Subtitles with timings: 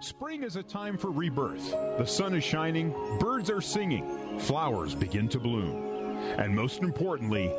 [0.00, 1.72] Spring is a time for rebirth.
[1.72, 5.74] The sun is shining, birds are singing, flowers begin to bloom.
[6.38, 7.52] And most importantly,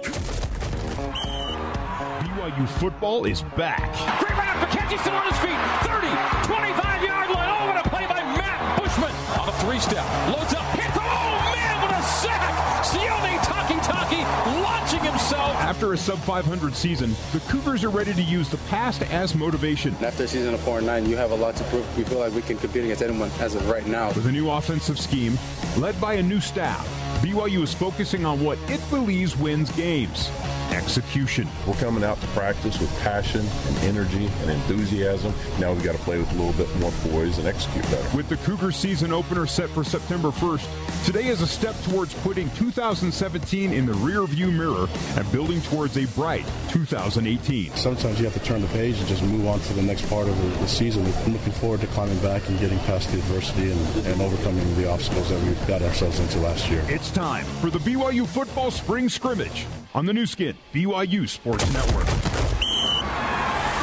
[2.23, 3.91] BYU football is back.
[4.23, 5.59] Great run up for still on his feet.
[5.83, 6.07] 30,
[6.47, 7.49] 25 yard line.
[7.59, 10.05] Oh, what a play by Matt Bushman on a three step.
[10.29, 10.95] Loads up, hits.
[10.95, 12.85] Oh, man, what a sack.
[12.85, 13.79] Sione Taki
[14.09, 14.23] Taki
[14.61, 15.55] launching himself.
[15.55, 19.95] After a sub 500 season, the Cougars are ready to use the past as motivation.
[20.03, 21.97] After a season of 4 and 9, you have a lot to prove.
[21.97, 24.07] We feel like we can compete against anyone as of right now.
[24.09, 25.37] With a new offensive scheme,
[25.77, 26.87] led by a new staff,
[27.21, 30.29] BYU is focusing on what it believes wins games
[30.89, 31.47] execution.
[31.67, 35.31] We're coming out to practice with passion and energy and enthusiasm.
[35.59, 38.17] Now we've got to play with a little bit more poise and execute better.
[38.17, 42.49] With the Cougar season opener set for September 1st, today is a step towards putting
[42.51, 47.75] 2017 in the rearview mirror and building towards a bright 2018.
[47.75, 50.27] Sometimes you have to turn the page and just move on to the next part
[50.27, 51.05] of the, the season.
[51.05, 54.89] I'm looking forward to climbing back and getting past the adversity and, and overcoming the
[54.89, 56.83] obstacles that we got ourselves into last year.
[56.87, 59.67] It's time for the BYU football spring scrimmage
[59.99, 62.38] on the Nu Skin, BYU Sports Network.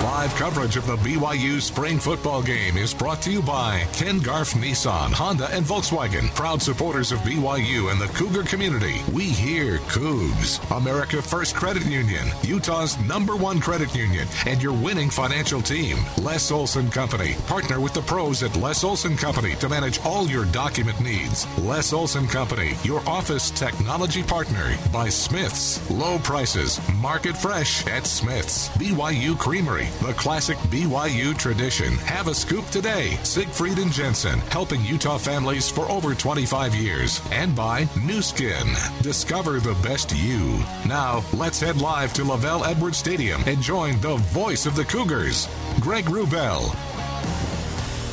[0.06, 4.52] Live coverage of the BYU spring football game is brought to you by Ken Garff
[4.52, 6.32] Nissan, Honda, and Volkswagen.
[6.32, 9.00] Proud supporters of BYU and the Cougar community.
[9.12, 10.60] We hear Cougs.
[10.76, 15.96] America First Credit Union, Utah's number one credit union, and your winning financial team.
[16.18, 17.34] Les Olson Company.
[17.48, 21.48] Partner with the pros at Les Olson Company to manage all your document needs.
[21.58, 24.76] Les Olson Company, your office technology partner.
[24.92, 25.90] By Smith's.
[25.90, 26.80] Low prices.
[26.94, 28.68] Market fresh at Smith's.
[28.78, 31.94] BYU Creamery the classic BYU tradition.
[31.98, 33.18] Have a scoop today.
[33.22, 37.20] Siegfried and Jensen, helping Utah families for over 25 years.
[37.32, 38.66] And by Nu Skin.
[39.02, 40.58] Discover the best you.
[40.86, 45.48] Now, let's head live to LaVell Edwards Stadium and join the voice of the Cougars,
[45.80, 46.95] Greg Wrubell.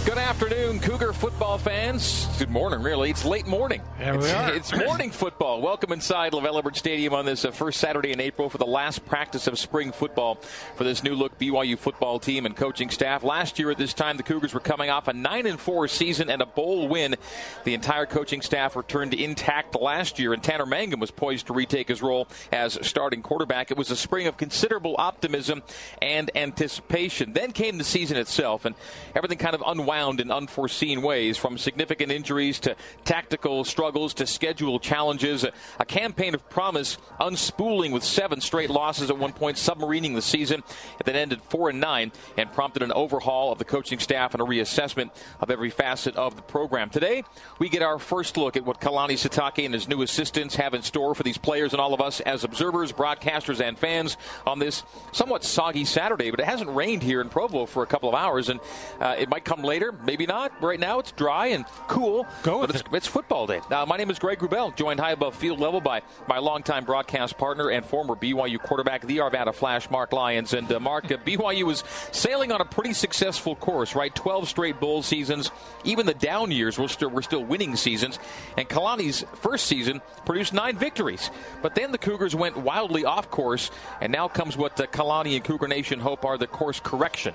[0.05, 2.27] Good afternoon, Cougar football fans.
[2.37, 3.09] Good morning, really.
[3.09, 3.81] It's late morning.
[3.97, 4.53] There it's, we are.
[4.53, 5.61] it's morning football.
[5.61, 9.05] Welcome inside LaVell Edwards Stadium on this uh, first Saturday in April for the last
[9.05, 10.35] practice of spring football
[10.75, 13.23] for this new look BYU football team and coaching staff.
[13.23, 16.29] Last year at this time, the Cougars were coming off a 9 and 4 season
[16.29, 17.15] and a bowl win.
[17.63, 21.87] The entire coaching staff returned intact last year, and Tanner Mangum was poised to retake
[21.87, 23.71] his role as starting quarterback.
[23.71, 25.63] It was a spring of considerable optimism
[26.01, 27.31] and anticipation.
[27.31, 28.75] Then came the season itself, and
[29.15, 34.79] everything kind of unwound in unforeseen ways, from significant injuries to tactical struggles to schedule
[34.79, 35.43] challenges.
[35.43, 40.21] A, a, campaign of promise unspooling with seven straight losses at one point, submarining the
[40.21, 40.63] season.
[41.05, 44.45] Then ended four and nine and prompted an overhaul of the coaching staff and a
[44.45, 46.89] reassessment of every facet of the program.
[46.89, 47.23] Today,
[47.59, 50.81] we get our first look at what Kalani Sitake and his new assistants have in
[50.81, 54.17] store for these players and all of us as observers, broadcasters, and fans
[54.47, 56.31] on this somewhat soggy Saturday.
[56.31, 58.59] But it hasn't rained here in Provo for a couple of hours, and
[58.99, 60.61] uh, it might come later later, maybe not.
[60.61, 62.25] Right now, it's dry and cool.
[62.43, 62.95] Go with but it's, it.
[62.95, 63.61] it's football day.
[63.69, 67.37] Now, my name is Greg Wrubell, joined high above field level by my longtime broadcast
[67.37, 70.53] partner and former BYU quarterback, the Arvada Flash, Mark Lyons.
[70.53, 74.13] And uh, Mark, uh, BYU was sailing on a pretty successful course, right?
[74.13, 75.51] 12 straight bowl seasons.
[75.83, 78.19] Even the down years were still, were still winning seasons.
[78.57, 81.29] And Kalani's first season produced nine victories.
[81.61, 83.71] But then the Cougars went wildly off course,
[84.01, 87.33] and now comes what uh, Kalani and Cougar Nation hope are the course correction.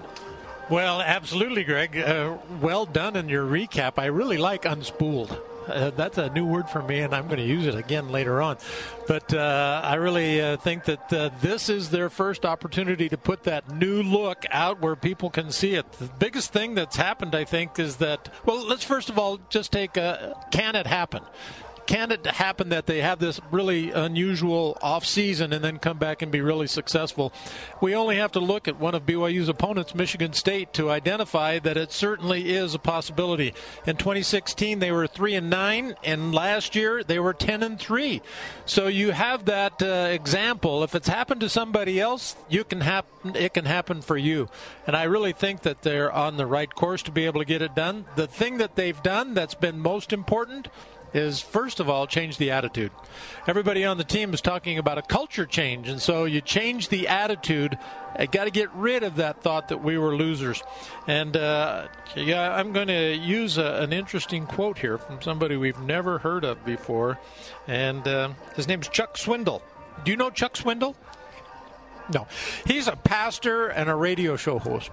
[0.70, 1.96] Well, absolutely, Greg.
[1.96, 3.94] Uh, well done in your recap.
[3.96, 5.38] I really like unspooled.
[5.66, 8.40] Uh, that's a new word for me, and I'm going to use it again later
[8.40, 8.56] on.
[9.06, 13.44] But uh, I really uh, think that uh, this is their first opportunity to put
[13.44, 15.90] that new look out where people can see it.
[15.92, 19.72] The biggest thing that's happened, I think, is that, well, let's first of all just
[19.72, 21.22] take uh, can it happen?
[21.88, 26.30] Can it happen that they have this really unusual offseason and then come back and
[26.30, 27.32] be really successful?
[27.80, 31.78] We only have to look at one of BYU's opponents, Michigan State, to identify that
[31.78, 33.54] it certainly is a possibility.
[33.86, 38.20] In 2016, they were three and nine, and last year they were 10 and three.
[38.66, 40.82] So you have that uh, example.
[40.82, 43.34] If it's happened to somebody else, you can happen.
[43.34, 44.50] It can happen for you.
[44.86, 47.62] And I really think that they're on the right course to be able to get
[47.62, 48.04] it done.
[48.14, 50.68] The thing that they've done that's been most important
[51.14, 52.92] is first of all change the attitude.
[53.46, 57.08] Everybody on the team is talking about a culture change, and so you change the
[57.08, 57.78] attitude.
[58.16, 60.62] I got to get rid of that thought that we were losers.
[61.06, 65.80] And uh, yeah, I'm going to use a, an interesting quote here from somebody we've
[65.80, 67.18] never heard of before,
[67.66, 69.62] and uh, his name's Chuck Swindoll.
[70.04, 70.94] Do you know Chuck Swindoll?
[72.12, 72.26] No,
[72.66, 74.90] he's a pastor and a radio show host.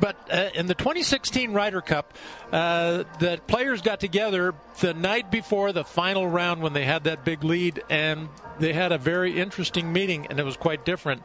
[0.00, 2.14] But uh, in the 2016 Ryder Cup,
[2.52, 7.24] uh, the players got together the night before the final round when they had that
[7.24, 11.22] big lead, and they had a very interesting meeting, and it was quite different.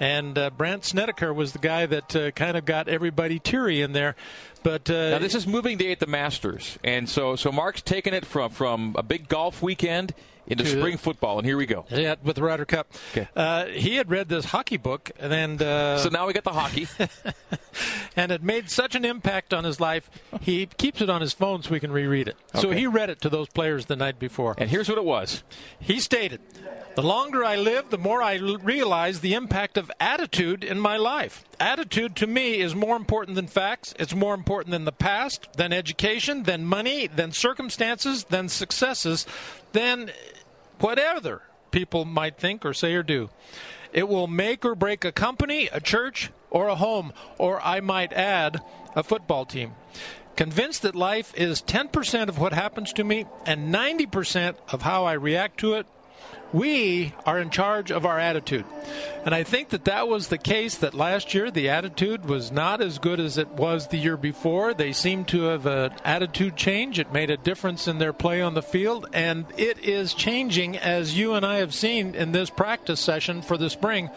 [0.00, 3.92] And uh, Brandt Snedeker was the guy that uh, kind of got everybody teary in
[3.92, 4.16] there.
[4.62, 8.14] But uh, now this is moving day at the Masters, and so so Mark's taking
[8.14, 10.14] it from from a big golf weekend
[10.46, 11.84] into spring football, and here we go.
[11.90, 12.92] Yeah, with the Ryder Cup.
[13.12, 13.28] Okay.
[13.34, 16.88] Uh, he had read this hockey book, and uh, so now we got the hockey,
[18.16, 20.10] and it made such an impact on his life.
[20.40, 22.36] He keeps it on his phone so we can reread it.
[22.54, 22.62] Okay.
[22.62, 24.54] So he read it to those players the night before.
[24.58, 25.42] And here's what it was.
[25.78, 26.40] He stated,
[26.96, 31.44] "The longer I live, the more I realize the impact of attitude in my life.
[31.62, 33.94] Attitude to me is more important than facts.
[33.96, 39.26] It's more important than the past, than education, than money, than circumstances, than successes."
[39.70, 40.10] than
[40.80, 43.30] whatever people might think or say or do.
[43.92, 48.12] It will make or break a company, a church, or a home, or I might
[48.12, 48.60] add,
[48.96, 49.74] a football team.
[50.34, 55.12] Convinced that life is 10% of what happens to me and 90% of how I
[55.12, 55.86] react to it,
[56.52, 58.64] we are in charge of our attitude.
[59.24, 62.82] And I think that that was the case that last year the attitude was not
[62.82, 64.74] as good as it was the year before.
[64.74, 66.98] They seemed to have an attitude change.
[66.98, 71.16] It made a difference in their play on the field, and it is changing as
[71.16, 74.10] you and I have seen in this practice session for the spring.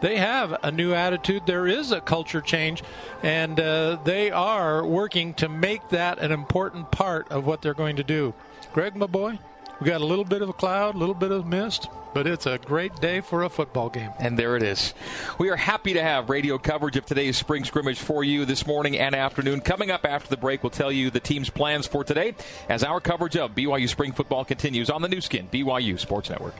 [0.00, 1.42] They have a new attitude.
[1.46, 2.82] There is a culture change,
[3.22, 7.96] and uh, they are working to make that an important part of what they're going
[7.96, 8.34] to do.
[8.72, 9.38] Greg, my boy?
[9.80, 12.44] We got a little bit of a cloud, a little bit of mist, but it's
[12.44, 14.10] a great day for a football game.
[14.18, 14.92] And there it is.
[15.38, 18.98] We are happy to have radio coverage of today's spring scrimmage for you this morning
[18.98, 19.62] and afternoon.
[19.62, 22.34] Coming up after the break, we'll tell you the team's plans for today
[22.68, 26.56] as our coverage of BYU spring football continues on the Nu Skin, BYU Sports Network.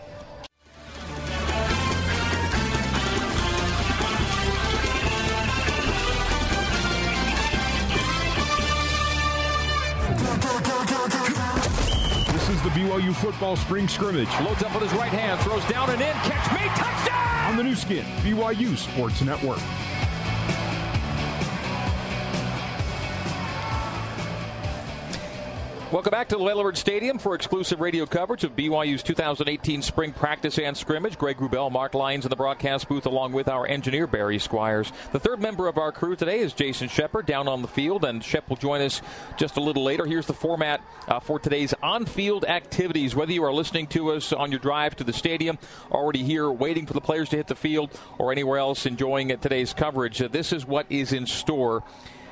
[12.62, 14.29] The BYU football spring scrimmage.
[14.43, 17.51] Loads up with his right hand, throws down and in, catch me, touchdown!
[17.51, 19.61] On the Nu Skin, BYU Sports Network.
[25.93, 30.77] Welcome back to LaVell Stadium for exclusive radio coverage of BYU's 2018 spring practice and
[30.77, 31.19] scrimmage.
[31.19, 34.93] Greg Wrubell, Mark Lyons in the broadcast booth, along with our engineer Barry Squires.
[35.11, 38.23] The third member of our crew today is Jason Shepard down on the field, and
[38.23, 39.03] Shep will join us
[39.37, 40.07] just a little later.
[40.07, 43.17] Here's the format uh, for today's on-field activities.
[43.17, 45.59] Whether you are listening to us on your drive to the stadium,
[45.91, 49.75] already here waiting for the players to hit the field, or anywhere else enjoying today's
[49.75, 51.83] coverage, uh, this is what is in store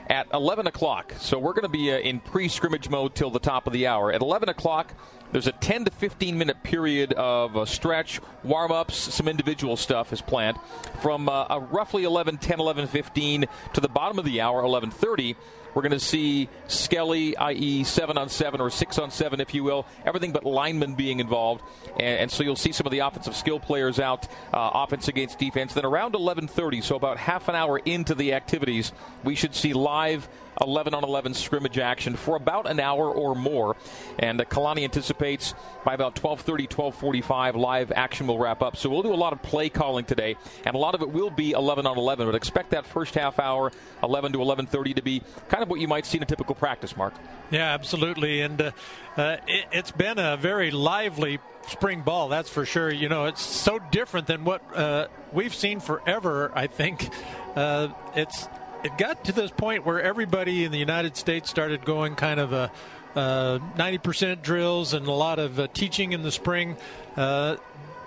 [0.09, 1.13] at 11 o'clock.
[1.19, 3.87] So we're going to be uh, in pre scrimmage mode till the top of the
[3.87, 4.13] hour.
[4.13, 4.93] At 11 o'clock,
[5.33, 10.13] there's a 10 to 15 minute period of a stretch, warm ups, some individual stuff
[10.13, 10.59] is planned.
[11.03, 15.37] From uh, roughly 11, 10, 11, 15 to the bottom of the hour, 11:30
[15.75, 19.63] we're going to see Skelly, i.e., seven on seven or six on seven, if you
[19.63, 23.37] will, everything but linemen being involved, and, and so you'll see some of the offensive
[23.37, 25.75] skill players out, uh, offense against defense.
[25.75, 28.93] Then around 11:30, so about half an hour into the activities,
[29.23, 30.29] we should see live
[30.61, 33.77] 11 on 11 scrimmage action for about an hour or more.
[34.19, 38.77] And uh, Kalani anticipates by about 12:30, 12:45, live action will wrap up.
[38.77, 41.31] So we'll do a lot of play calling today, and a lot of it will
[41.31, 42.27] be 11 on 11.
[42.27, 43.73] But expect that first half hour,
[44.03, 46.97] 11 to 11:30, to be kind of what you might see in a typical practice.
[46.97, 47.15] Mark.
[47.51, 48.71] Yeah, absolutely, and uh,
[49.17, 51.39] uh, it, it's been a very lively
[51.69, 52.91] spring ball, that's for sure.
[52.91, 56.51] You know, it's so different than what uh, we've seen forever.
[56.55, 57.09] I think
[57.57, 58.49] uh, it's
[58.85, 62.53] it got to this point where everybody in the United States started going kind of
[62.53, 62.71] a
[63.17, 66.77] uh, 90% drills and a lot of uh, teaching in the spring.
[67.17, 67.57] Uh,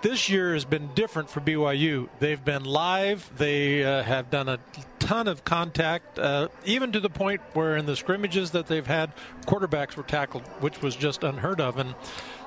[0.02, 2.10] this year has been different for BYU.
[2.20, 3.30] They've been live.
[3.38, 4.60] They uh, have done a
[5.00, 9.12] ton of contact, uh, even to the point where in the scrimmages that they've had,
[9.46, 11.78] quarterbacks were tackled, which was just unheard of.
[11.78, 11.94] And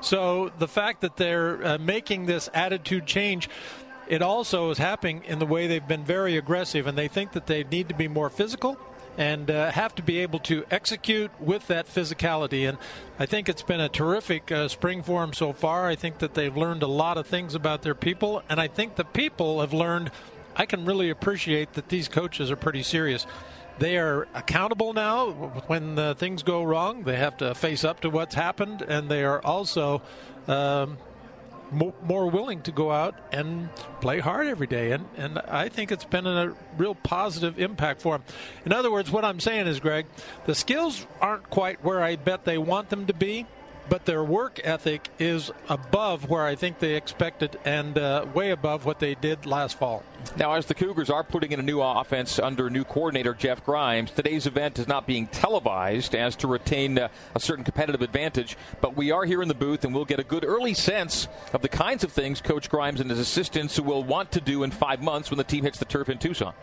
[0.00, 3.49] so the fact that they're uh, making this attitude change,
[4.08, 7.46] it also is happening in the way they've been very aggressive, and they think that
[7.46, 8.78] they need to be more physical
[9.16, 12.68] and uh, have to be able to execute with that physicality.
[12.68, 12.78] And
[13.18, 15.87] I think it's been a terrific uh, spring for them so far.
[15.87, 18.96] I think that they've learned a lot of things about their people, and I think
[18.96, 20.11] the people have learned.
[20.56, 23.26] I can really appreciate that these coaches are pretty serious.
[23.78, 25.30] They are accountable now
[25.66, 27.02] when uh, things go wrong.
[27.02, 30.00] They have to face up to what's happened, and they are also
[30.46, 30.96] um,
[31.75, 33.69] more willing to go out and
[34.00, 34.93] play hard every day.
[34.93, 38.25] And, and I think it's been a real positive impact for them.
[38.64, 40.07] In other words, what I'm saying is, Greg,
[40.47, 43.47] the skills aren't quite where I bet they want them to be.
[43.88, 48.87] But their work ethic is above where I think they expected and uh, way above
[48.87, 50.03] what they did last fall.
[50.37, 54.11] Now, as the Cougars are putting in a new offense under new coordinator Jeff Grimes,
[54.11, 58.57] today's event is not being televised as to retain uh, a certain competitive advantage.
[58.81, 61.61] But we are here in the booth, and we'll get a good early sense of
[61.61, 65.03] the kinds of things Coach Grimes and his assistants will want to do in five
[65.03, 66.55] months when the team hits the turf in Tucson.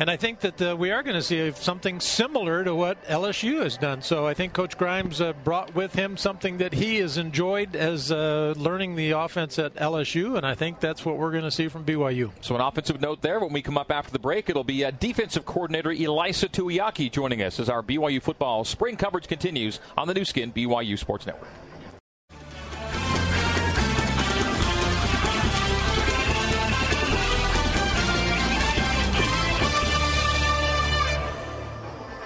[0.00, 3.62] And I think that uh, we are going to see something similar to what LSU
[3.62, 4.00] has done.
[4.00, 8.10] So I think Coach Grimes uh, brought with him something that he has enjoyed as
[8.10, 11.68] uh, learning the offense at LSU, and I think that's what we're going to see
[11.68, 12.30] from BYU.
[12.40, 13.40] So an offensive note there.
[13.40, 17.42] When we come up after the break, it'll be uh, defensive coordinator Ilaisa Tuiaki joining
[17.42, 21.50] us as our BYU football spring coverage continues on the Nu Skin BYU Sports Network.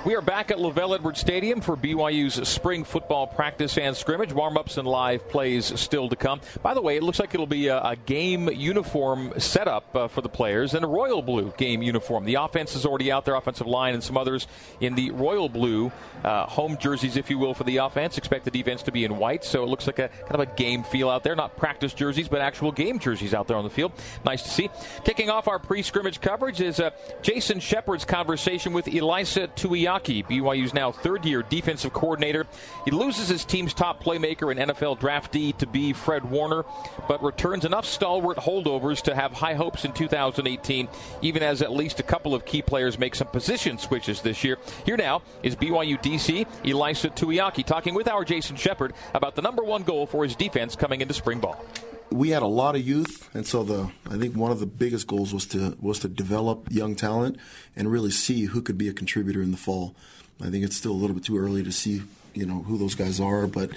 [0.05, 4.35] We are back at LaVell Edwards Stadium for BYU's spring football practice and scrimmage.
[4.35, 6.43] Warm ups and live plays still to come.
[6.63, 10.21] By the way, it looks like it'll be a, a game uniform setup uh, for
[10.21, 12.27] the players and a royal blue game uniform.
[12.27, 14.47] The offense is already out there, offensive line, and some others
[14.79, 15.91] in the royal blue
[16.23, 18.19] uh, home jerseys, if you will, for the offense.
[18.19, 20.47] Expect the defense to be in white, so it looks like a kind of a
[20.55, 21.35] game feel out there.
[21.35, 23.93] Not practice jerseys, but actual game jerseys out there on the field.
[24.23, 24.69] Nice to see.
[25.05, 26.91] Kicking off our pre scrimmage coverage is uh,
[27.23, 29.55] Jason Shepard's conversation with Elisa Ilaisa
[30.01, 32.47] BYU's now third year defensive coordinator.
[32.85, 36.65] He loses his team's top playmaker and NFL draftee to be Fred Warner,
[37.09, 40.89] but returns enough stalwart holdovers to have high hopes in 2018,
[41.23, 44.59] even as at least a couple of key players make some position switches this year.
[44.85, 49.63] Here now is BYU DC Ilaisa Tuiaki talking with our Jason Shepard about the number
[49.63, 51.65] one goal for his defense coming into spring ball
[52.14, 55.09] we had a lot of youth, and so the I think one of the biggest
[55.09, 57.38] goals was to was to develop young talent
[57.75, 59.97] and really see who could be a contributor in the fall.
[60.40, 62.02] I think it's still a little bit too early to see
[62.33, 63.71] you know who those guys are, but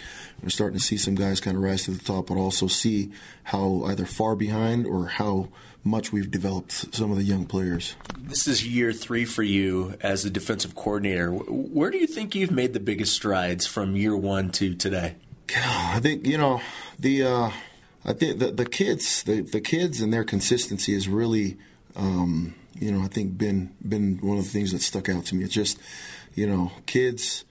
[0.44, 3.12] we're starting to see some guys kind of rise to the top, but also see
[3.46, 5.50] how either far behind or how
[5.84, 7.96] much we've developed some of the young players.
[8.20, 11.32] This is year three for you as the defensive coordinator.
[11.32, 15.16] Where do you think you've made the biggest strides from year one to today?
[15.56, 16.62] I think you know
[17.00, 17.24] the.
[17.24, 17.52] Uh,
[18.08, 21.58] I think the, the kids, the, the kids and their consistency is really,
[21.96, 25.36] um, you know, I think been been one of the things that stuck out to
[25.36, 25.44] me.
[25.44, 25.78] It's just,
[26.34, 27.44] you know, kids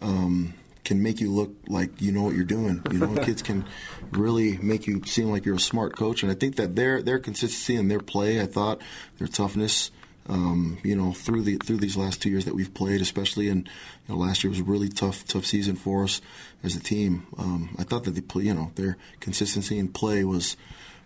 [0.00, 2.82] um, can make you look like you know what you're doing.
[2.92, 3.64] You know, kids can
[4.12, 6.22] really make you seem like you're a smart coach.
[6.22, 8.80] And I think that their their consistency and their play, I thought
[9.18, 9.90] their toughness,
[10.28, 13.68] um, you know, through the through these last two years that we've played, especially, and
[14.06, 16.20] you know, last year was a really tough tough season for us
[16.62, 17.26] as a team.
[17.38, 20.56] Um, I thought that the play, you know, their consistency in play was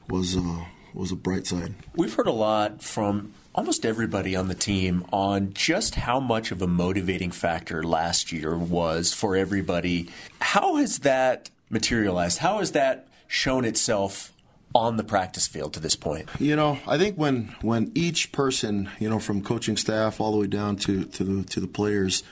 [0.08, 1.74] was uh, was a bright side.
[1.94, 6.62] We've heard a lot from almost everybody on the team on just how much of
[6.62, 10.08] a motivating factor last year was for everybody.
[10.40, 12.38] How has that materialized?
[12.38, 14.32] How has that shown itself
[14.74, 16.28] on the practice field to this point?
[16.38, 20.38] You know, I think when when each person, you know, from coaching staff all the
[20.38, 22.22] way down to to the to the players,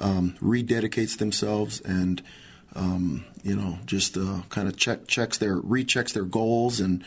[0.00, 2.22] um, rededicates themselves and
[2.74, 7.04] um, you know just uh, kind of check checks their rechecks their goals and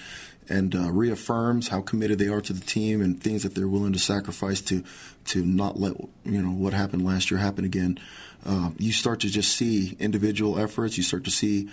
[0.50, 3.94] and uh, reaffirms how committed they are to the team and things that they're willing
[3.94, 4.84] to sacrifice to
[5.26, 8.00] to not let you know what happened last year happen again.
[8.46, 10.96] Uh, you start to just see individual efforts.
[10.96, 11.70] You start to see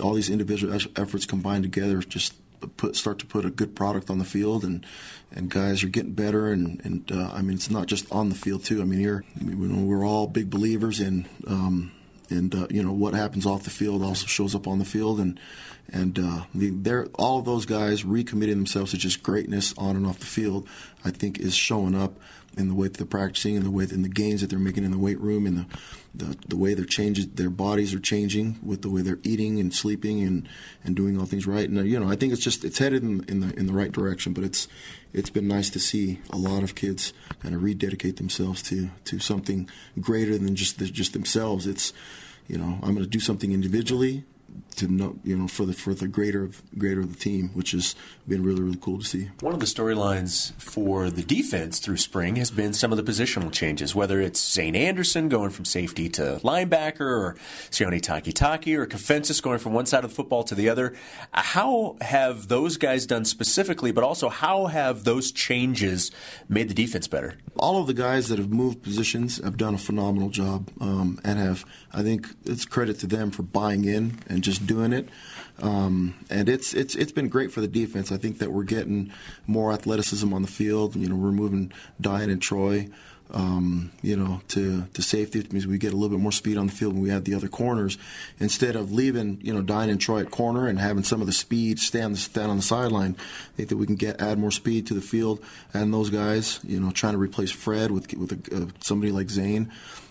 [0.00, 2.34] all these individual efforts combined together, just
[2.68, 4.84] put start to put a good product on the field, and
[5.30, 6.52] and guys are getting better.
[6.52, 8.80] And and uh, I mean, it's not just on the field too.
[8.80, 11.26] I mean, here you know, we're all big believers in.
[11.46, 11.92] Um,
[12.30, 15.20] and uh, you know what happens off the field also shows up on the field,
[15.20, 15.38] and
[15.92, 20.18] and uh, they're all of those guys recommitting themselves to just greatness on and off
[20.18, 20.66] the field.
[21.04, 22.14] I think is showing up
[22.56, 24.84] in the way that they're practicing, in the way in the gains that they're making
[24.84, 25.66] in the weight room, and the
[26.14, 29.74] the, the way they're changing, their bodies are changing with the way they're eating and
[29.74, 30.48] sleeping and,
[30.84, 31.68] and doing all things right.
[31.68, 33.90] And you know, I think it's just it's headed in, in the in the right
[33.90, 34.32] direction.
[34.32, 34.68] But it's
[35.12, 39.18] it's been nice to see a lot of kids kind of rededicate themselves to to
[39.18, 39.68] something
[40.00, 41.66] greater than just just themselves.
[41.66, 41.92] It's
[42.46, 44.24] you know, I'm going to do something individually
[44.76, 47.94] to know, you know, for the for the greater greater of the team, which has
[48.26, 49.30] been really really cool to see.
[49.40, 53.52] One of the storylines for the defense through spring has been some of the positional
[53.52, 57.36] changes, whether it's Zayne Anderson going from safety to linebacker, or
[57.70, 60.94] Sione Takitaki, or Kafensis going from one side of the football to the other.
[61.32, 66.10] How have those guys done specifically, but also how have those changes
[66.48, 67.38] made the defense better?
[67.56, 71.38] All of the guys that have moved positions have done a phenomenal job, um, and
[71.38, 75.08] have I think it's credit to them for buying in and just doing it.
[75.60, 78.10] Um, and it's it's it's been great for the defense.
[78.10, 79.12] I think that we're getting
[79.46, 80.96] more athleticism on the field.
[80.96, 82.88] You know, we're moving Dayan and Troy
[83.34, 86.68] um, you know, to, to safety, means we get a little bit more speed on
[86.68, 87.98] the field when we have the other corners.
[88.38, 91.32] Instead of leaving, you know, Dayan and Troy at corner and having some of the
[91.32, 94.86] speed stand, stand on the sideline, I think that we can get add more speed
[94.86, 95.42] to the field.
[95.72, 99.26] And those guys, you know, trying to replace Fred with with a, uh, somebody like
[99.26, 99.70] Zayne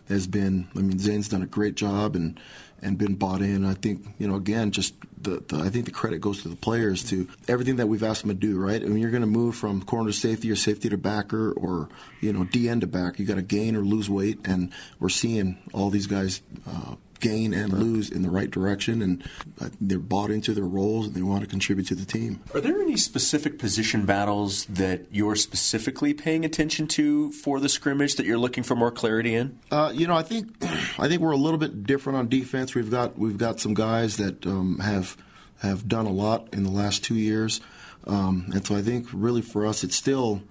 [0.09, 0.67] has been.
[0.75, 2.37] I mean, Zayne's done a great job and
[2.83, 3.65] and been bought in.
[3.65, 6.55] I think you know again, just the, the, I think the credit goes to the
[6.55, 8.59] players to everything that we've asked them to do.
[8.59, 11.51] Right, I mean, you're going to move from corner to safety or safety to backer
[11.53, 11.89] or
[12.21, 13.19] you know DN to back.
[13.19, 16.41] You got to gain or lose weight, and we're seeing all these guys.
[16.67, 19.23] Uh, gain and lose in the right direction, and
[19.61, 22.41] uh, they're bought into their roles and they want to contribute to the team.
[22.53, 28.15] Are there any specific position battles that you're specifically paying attention to for the scrimmage
[28.15, 29.57] that you're looking for more clarity in?
[29.71, 30.53] Uh, you know, I think
[30.99, 32.75] I think we're a little bit different on defense.
[32.75, 35.15] We've got we've got some guys that um, have
[35.59, 37.61] have done a lot in the last two years,
[38.05, 40.41] um, and so I think really for us it's still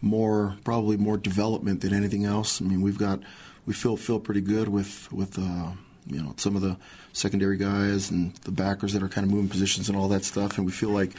[0.00, 2.62] more probably more development than anything else.
[2.62, 3.20] I mean, we've got
[3.66, 5.36] we feel feel pretty good with with.
[5.36, 5.72] Uh,
[6.10, 6.76] you know some of the
[7.12, 10.56] secondary guys and the backers that are kind of moving positions and all that stuff.
[10.56, 11.12] And we feel like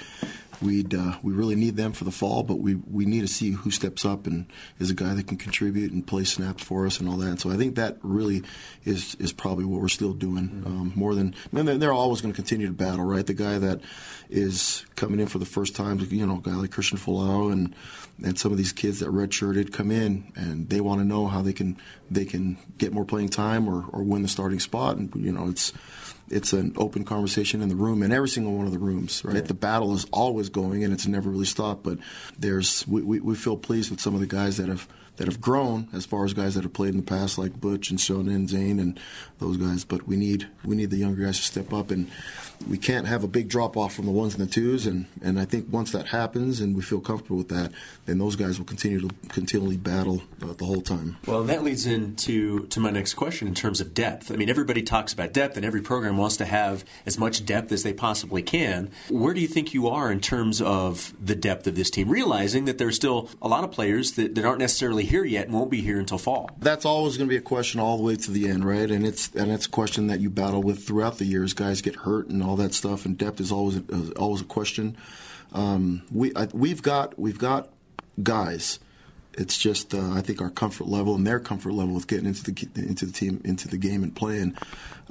[0.62, 3.52] we'd uh, we really need them for the fall, but we we need to see
[3.52, 4.46] who steps up and
[4.80, 7.28] is a guy that can contribute and play snaps for us and all that.
[7.28, 8.44] And so I think that really
[8.86, 10.68] is is probably what we're still doing mm-hmm.
[10.68, 11.36] um, more than.
[11.54, 13.26] I mean, they're always going to continue to battle, right?
[13.26, 13.82] The guy that
[14.30, 17.76] is coming in for the first time, you know, a guy like Christian Folau and
[18.24, 21.42] and some of these kids that redshirted come in and they want to know how
[21.42, 21.78] they can
[22.10, 24.98] they can get more playing time or, or win the starting spot.
[24.98, 25.74] And you know, it's
[26.32, 29.46] it's an open conversation in the room in every single one of the rooms, right?
[29.46, 31.84] The battle is always going and it's never really stopped.
[31.84, 32.00] But
[32.38, 35.42] there's we, we, we, feel pleased with some of the guys that have that have
[35.42, 38.34] grown as far as guys that have played in the past, like Butch and Shona
[38.34, 39.00] and Zayne and
[39.40, 39.84] those guys.
[39.84, 42.10] But we need we need the younger guys to step up and
[42.68, 44.86] we can't have a big drop off from the ones and the twos.
[44.86, 47.72] And, and I think once that happens and we feel comfortable with that,
[48.06, 51.18] then those guys will continue to continually battle uh, the whole time.
[51.26, 54.32] Well, that leads into to my next question in terms of depth.
[54.32, 57.72] I mean, everybody talks about depth, and every program wants to have as much depth
[57.72, 58.92] as they possibly can.
[59.10, 62.66] Where do you think you are in terms of the depth of this team, realizing
[62.66, 65.72] that there's still a lot of players that, that aren't necessarily here yet and won't
[65.72, 66.50] be here until fall?
[66.60, 68.90] That's always going to be a question all the way to the end, right?
[68.90, 71.54] And it's and it's a question that you battle with throughout the years.
[71.54, 73.82] Guys get hurt and all that stuff, and depth is always
[74.18, 74.98] always a question.
[75.54, 77.70] Um, we I, we've got we've got
[78.22, 78.80] guys.
[79.34, 82.52] It's just uh, I think our comfort level and their comfort level with getting into
[82.52, 84.58] the into the team into the game and playing.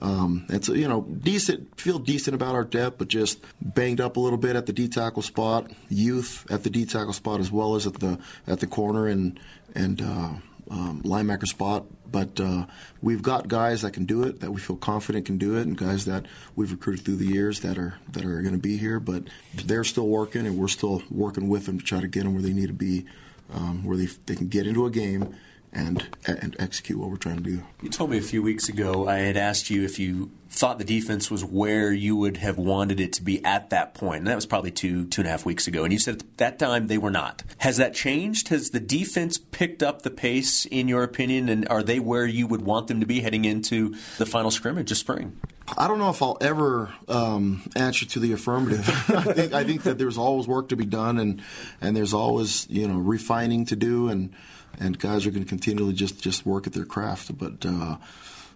[0.02, 4.16] Um, and so you know, decent feel decent about our depth, but just banged up
[4.16, 7.50] a little bit at the D tackle spot, youth at the D tackle spot as
[7.50, 9.40] well as at the at the corner and
[9.74, 10.32] and uh,
[10.70, 11.84] um, linebacker spot.
[12.10, 12.66] But uh,
[13.00, 15.76] we've got guys that can do it, that we feel confident can do it, and
[15.76, 18.98] guys that we've recruited through the years that are that are going to be here.
[18.98, 19.24] But
[19.64, 22.42] they're still working, and we're still working with them to try to get them where
[22.42, 23.06] they need to be,
[23.52, 25.34] um, where they they can get into a game
[25.72, 27.62] and and execute what we're trying to do.
[27.82, 30.84] You told me a few weeks ago I had asked you if you thought the
[30.84, 34.34] defense was where you would have wanted it to be at that point, and that
[34.34, 35.84] was probably two two and a half weeks ago.
[35.84, 37.44] And you said at that time they were not.
[37.58, 38.48] Has that changed?
[38.48, 42.46] Has the defense picked up the pace in your opinion, and are they where you
[42.46, 45.38] would want them to be heading into the final scrimmage of spring?
[45.78, 48.88] I don't know if I'll ever um, answer to the affirmative.
[49.08, 51.42] I, think, I think that there's always work to be done, and
[51.80, 54.32] and there's always you know refining to do, and
[54.80, 57.36] and guys are going to continually just just work at their craft.
[57.38, 57.96] But uh,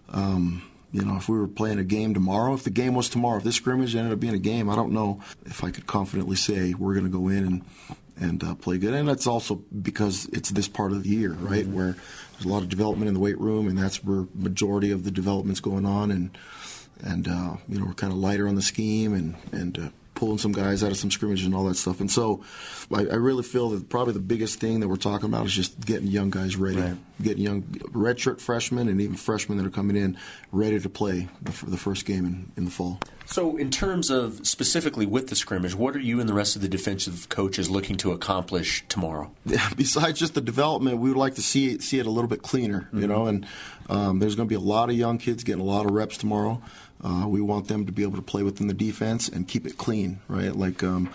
[0.09, 3.37] um, you know, if we were playing a game tomorrow, if the game was tomorrow,
[3.37, 6.35] if this scrimmage ended up being a game, I don't know if I could confidently
[6.35, 7.61] say we're going to go in and
[8.17, 8.93] and uh, play good.
[8.93, 11.75] And that's also because it's this part of the year, right, mm-hmm.
[11.75, 11.97] where
[12.33, 15.11] there's a lot of development in the weight room, and that's where majority of the
[15.11, 16.11] development's going on.
[16.11, 16.37] And
[17.03, 20.37] and uh, you know, we're kind of lighter on the scheme and and uh, pulling
[20.37, 21.99] some guys out of some scrimmages and all that stuff.
[21.99, 22.43] And so
[22.93, 25.79] I, I, really feel that probably the biggest thing that we're talking about is just
[25.79, 26.97] getting young guys ready, right.
[27.21, 30.17] getting young redshirt freshmen and even freshmen that are coming in
[30.51, 32.99] ready to play the, the first game in, in the fall.
[33.27, 36.61] So, in terms of specifically with the scrimmage, what are you and the rest of
[36.61, 39.31] the defensive coaches looking to accomplish tomorrow?
[39.45, 42.29] Yeah, Besides just the development, we would like to see it, see it a little
[42.29, 43.01] bit cleaner, mm-hmm.
[43.01, 43.25] you know.
[43.25, 43.47] And
[43.89, 46.17] um, there's going to be a lot of young kids getting a lot of reps
[46.17, 46.61] tomorrow.
[47.03, 49.77] Uh, we want them to be able to play within the defense and keep it
[49.77, 50.55] clean, right?
[50.55, 51.11] Like um,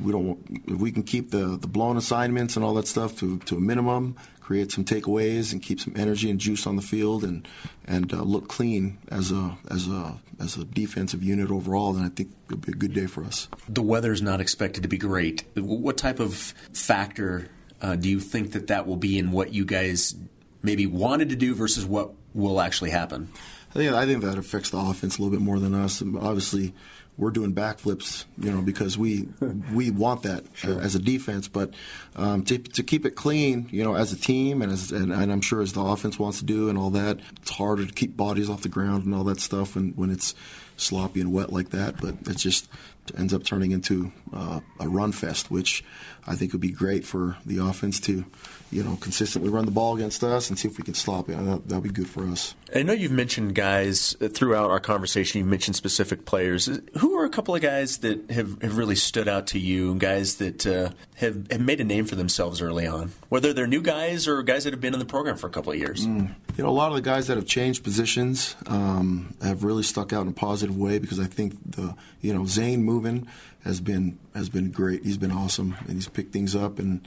[0.00, 3.38] we don't if we can keep the the blown assignments and all that stuff to
[3.40, 7.24] to a minimum, create some takeaways and keep some energy and juice on the field
[7.24, 7.46] and
[7.86, 12.08] and uh, look clean as a as a as a defensive unit overall, then I
[12.08, 13.48] think it'll be a good day for us.
[13.68, 15.44] The weather is not expected to be great.
[15.54, 16.34] What type of
[16.72, 17.48] factor
[17.80, 20.14] uh, do you think that that will be in what you guys
[20.62, 23.28] maybe wanted to do versus what will actually happen?
[23.70, 26.02] I think I think that affects the offense a little bit more than us.
[26.02, 26.74] Obviously,
[27.18, 29.28] we're doing backflips, you know, because we
[29.72, 30.80] we want that sure.
[30.80, 31.48] as a defense.
[31.48, 31.74] But
[32.16, 35.30] um, to, to keep it clean, you know, as a team, and as and, and,
[35.30, 38.16] I'm sure as the offense wants to do, and all that, it's harder to keep
[38.16, 40.34] bodies off the ground and all that stuff when when it's
[40.76, 42.00] sloppy and wet like that.
[42.00, 42.68] But it just
[43.16, 45.84] ends up turning into uh, a run fest, which
[46.26, 48.24] I think it would be great for the offense to,
[48.70, 51.36] you know, consistently run the ball against us and see if we can stop it.
[51.36, 52.54] That would be good for us.
[52.74, 55.40] I know you've mentioned guys uh, throughout our conversation.
[55.40, 56.70] You've mentioned specific players.
[56.98, 59.96] Who are a couple of guys that have, have really stood out to you?
[59.96, 63.82] Guys that uh, have have made a name for themselves early on, whether they're new
[63.82, 66.06] guys or guys that have been in the program for a couple of years.
[66.06, 66.34] Mm.
[66.56, 70.12] You know, a lot of the guys that have changed positions um, have really stuck
[70.12, 73.26] out in a positive way because I think the you know Zayne moving
[73.64, 75.04] has been has been great.
[75.04, 77.06] He's been awesome, and he's picked things up and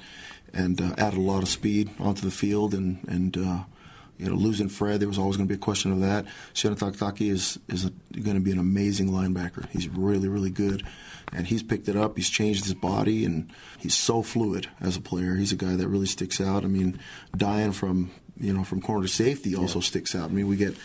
[0.53, 2.73] and uh, added a lot of speed onto the field.
[2.73, 3.63] And and uh,
[4.17, 6.25] you know, losing Fred, there was always going to be a question of that.
[6.53, 9.69] Sione Takitaki is is going to be an amazing linebacker.
[9.69, 10.83] He's really really good,
[11.33, 12.15] and he's picked it up.
[12.15, 15.35] He's changed his body, and he's so fluid as a player.
[15.35, 16.63] He's a guy that really sticks out.
[16.63, 16.99] I mean,
[17.35, 19.85] Dayan from you know from corner to safety also yeah.
[19.85, 20.29] sticks out.
[20.29, 20.75] I mean, we get.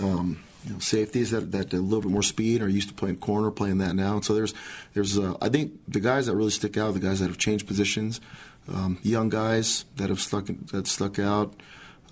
[0.00, 3.16] Um, you know, safeties that that a little bit more speed are used to playing
[3.16, 4.14] corner, playing that now.
[4.14, 4.54] And so there's
[4.94, 7.66] there's uh, I think the guys that really stick out, the guys that have changed
[7.66, 8.20] positions,
[8.68, 11.54] um, young guys that have stuck that stuck out.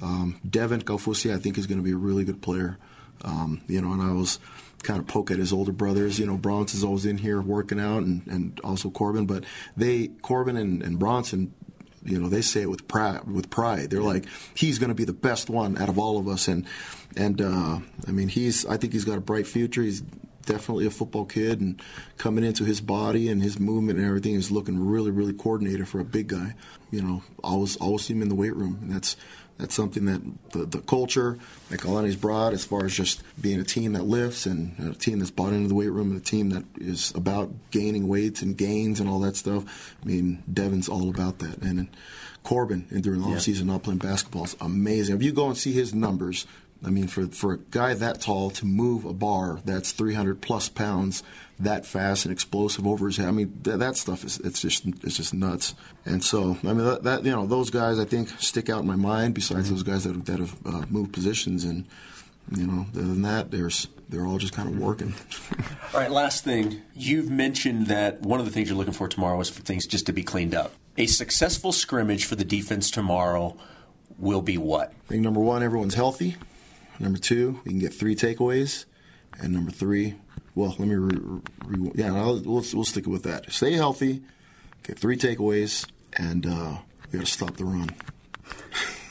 [0.00, 2.78] Um, Devin Kaufusi, I think, is going to be a really good player.
[3.24, 4.38] Um, you know, and I was
[4.82, 6.18] kind of poke at his older brothers.
[6.18, 9.26] You know, Bronson's always in here working out, and, and also Corbin.
[9.26, 9.44] But
[9.76, 11.52] they, Corbin and, and Bronson,
[12.04, 13.24] you know, they say it with pride.
[13.24, 16.28] With pride, they're like, he's going to be the best one out of all of
[16.28, 16.46] us.
[16.46, 16.64] And
[17.16, 18.66] and uh, I mean, he's.
[18.66, 19.82] I think he's got a bright future.
[19.82, 20.02] He's
[20.44, 21.80] definitely a football kid, and
[22.16, 26.00] coming into his body and his movement and everything is looking really, really coordinated for
[26.00, 26.54] a big guy.
[26.90, 29.16] You know, always, always see him in the weight room, and that's
[29.58, 31.36] that's something that the, the culture
[31.68, 35.18] that Kalani's brought as far as just being a team that lifts and a team
[35.18, 38.56] that's bought into the weight room and a team that is about gaining weights and
[38.56, 39.96] gains and all that stuff.
[40.00, 41.58] I mean, Devin's all about that.
[41.58, 41.88] And, and
[42.44, 43.38] Corbin, and during the yeah.
[43.38, 45.16] season, not playing basketball is amazing.
[45.16, 46.46] If you go and see his numbers,
[46.84, 50.68] I mean, for for a guy that tall to move a bar that's 300 plus
[50.68, 51.22] pounds
[51.58, 54.86] that fast and explosive over his head, I mean, th- that stuff is it's just
[55.02, 55.74] it's just nuts.
[56.04, 58.86] And so, I mean, that, that, you know, those guys I think stick out in
[58.86, 59.34] my mind.
[59.34, 59.74] Besides mm-hmm.
[59.74, 61.84] those guys that that have uh, moved positions, and
[62.56, 65.14] you know, other than that, there's they're all just kind of working.
[65.94, 66.80] all right, last thing.
[66.94, 70.06] You've mentioned that one of the things you're looking for tomorrow is for things just
[70.06, 70.74] to be cleaned up.
[70.96, 73.56] A successful scrimmage for the defense tomorrow
[74.16, 74.92] will be what?
[75.06, 76.36] I think number one, everyone's healthy.
[76.98, 78.84] Number two, we can get three takeaways.
[79.40, 80.16] And number three,
[80.54, 81.16] well, let me, re,
[81.66, 83.52] re, yeah, I'll, we'll, we'll stick with that.
[83.52, 84.22] Stay healthy,
[84.82, 86.78] get three takeaways, and uh,
[87.12, 87.90] we got to stop the run.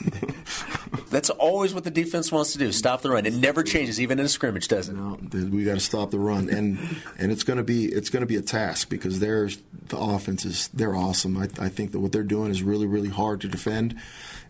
[1.10, 3.26] That's always what the defense wants to do: stop the run.
[3.26, 4.94] It never changes, even in a scrimmage, does it?
[4.94, 6.78] No, we got to stop the run, and
[7.18, 10.44] and it's going to be it's going to be a task because there's the offense
[10.44, 11.36] is they're awesome.
[11.36, 13.96] I, I think that what they're doing is really really hard to defend,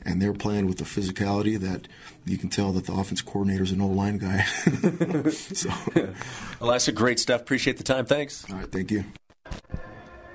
[0.03, 1.89] and they're playing with the physicality that
[2.25, 4.43] you can tell that the offense coordinator is an old line guy.
[5.31, 5.71] so,
[6.61, 7.41] well, that's a great stuff.
[7.41, 8.07] Appreciate the time.
[8.07, 8.49] Thanks.
[8.51, 9.05] All right, thank you.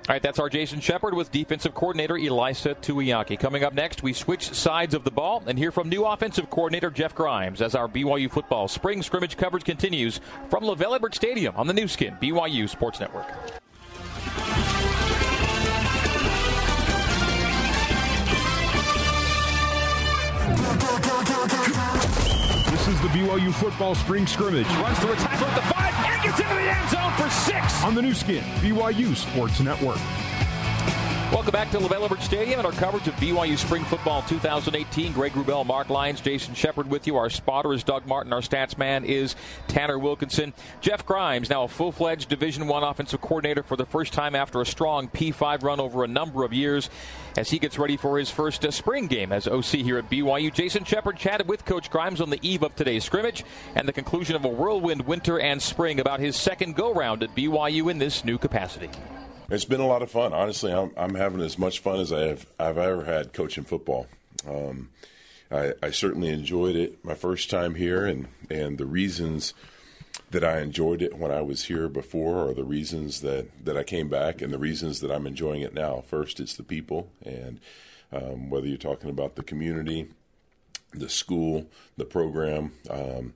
[0.06, 3.38] All right, that's our Jason Shepard with defensive coordinator Ilaisa Tuiaki.
[3.38, 6.90] Coming up next, we switch sides of the ball and hear from new offensive coordinator
[6.90, 11.66] Jeff Grimes as our BYU football spring scrimmage coverage continues from LaVell Edwards Stadium on
[11.66, 13.26] the Nu Skin BYU Sports Network.
[22.84, 24.66] This is the BYU football spring scrimmage.
[24.66, 27.82] Runs through a tackle at the five and gets into the end zone for six.
[27.82, 29.96] On the Nu Skin, BYU Sports Network.
[31.32, 35.14] Welcome back to LaVell Edwards Stadium and our coverage of BYU Spring Football 2018.
[35.14, 37.16] Greg Wrubell, Mark Lyons, Jason Shepard with you.
[37.16, 38.34] Our spotter is Doug Martin.
[38.34, 39.34] Our stats man is
[39.66, 40.52] Tanner Wilkinson.
[40.82, 44.66] Jeff Grimes, now a full-fledged Division One offensive coordinator for the first time after a
[44.66, 46.90] strong P5 run over a number of years
[47.36, 50.52] as he gets ready for his first uh, spring game as OC here at BYU.
[50.52, 53.44] Jason Shepard chatted with Coach Grimes on the eve of today's scrimmage
[53.74, 57.90] and the conclusion of a whirlwind winter and spring about his second go-round at BYU
[57.90, 58.90] in this new capacity.
[59.50, 60.32] It's been a lot of fun.
[60.32, 64.06] Honestly, I'm, I'm having as much fun as I have I've ever had coaching football.
[64.48, 64.90] Um,
[65.50, 69.54] I, I, certainly enjoyed it my first time here, and and the reasons
[70.30, 73.82] that I enjoyed it when I was here before are the reasons that that I
[73.82, 76.02] came back, and the reasons that I'm enjoying it now.
[76.06, 77.60] First, it's the people, and
[78.12, 80.08] um, whether you're talking about the community,
[80.92, 82.72] the school, the program.
[82.90, 83.34] Um,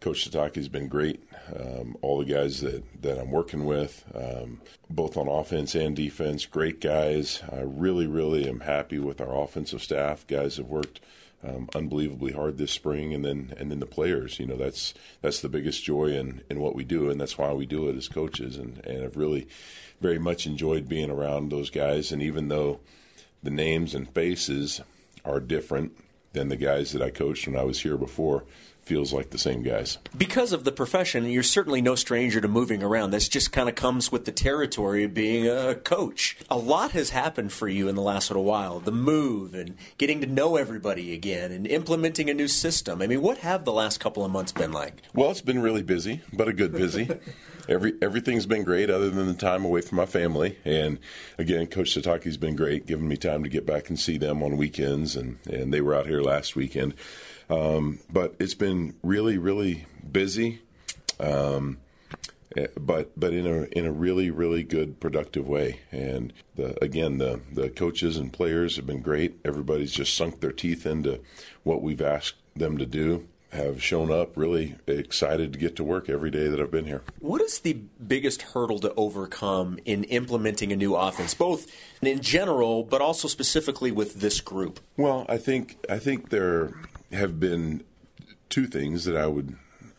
[0.00, 1.20] Coach Sitake's been great.
[1.58, 6.46] Um, all the guys that, that I'm working with, um, both on offense and defense,
[6.46, 7.42] great guys.
[7.50, 10.24] I really, really am happy with our offensive staff.
[10.28, 11.00] Guys have worked
[11.42, 14.38] um, unbelievably hard this spring, and then and then the players.
[14.38, 17.52] You know, that's that's the biggest joy in, in what we do, and that's why
[17.52, 18.56] we do it as coaches.
[18.56, 19.48] And and I've really
[20.00, 22.12] very much enjoyed being around those guys.
[22.12, 22.80] And even though
[23.42, 24.80] the names and faces
[25.24, 25.96] are different
[26.32, 28.44] than the guys that I coached when I was here before,
[28.88, 29.98] feels like the same guys.
[30.16, 33.10] Because of the profession, you're certainly no stranger to moving around.
[33.10, 36.38] This just kind of comes with the territory of being a coach.
[36.50, 38.80] A lot has happened for you in the last little while.
[38.80, 43.02] The move and getting to know everybody again and implementing a new system.
[43.02, 45.02] I mean, what have the last couple of months been like?
[45.12, 47.10] Well, it's been really busy, but a good busy.
[47.68, 50.56] Every everything's been great, other than the time away from my family.
[50.64, 50.98] And
[51.36, 54.56] again, Coach Sitake's been great, giving me time to get back and see them on
[54.56, 56.94] weekends, and and they were out here last weekend.
[57.50, 60.60] Um, but it's been really, really busy.
[61.20, 61.78] Um,
[62.56, 67.18] eh, but but in a in a really really good productive way and the again
[67.18, 71.20] the the coaches and players have been great everybody's just sunk their teeth into
[71.64, 76.08] what we've asked them to do have shown up really excited to get to work
[76.08, 77.02] every day that I've been here.
[77.20, 81.66] What is the biggest hurdle to overcome in implementing a new offense, both
[82.02, 84.80] in general, but also specifically with this group?
[84.96, 86.72] Well, I think I think there
[87.12, 87.82] have been
[88.48, 89.56] two things that I would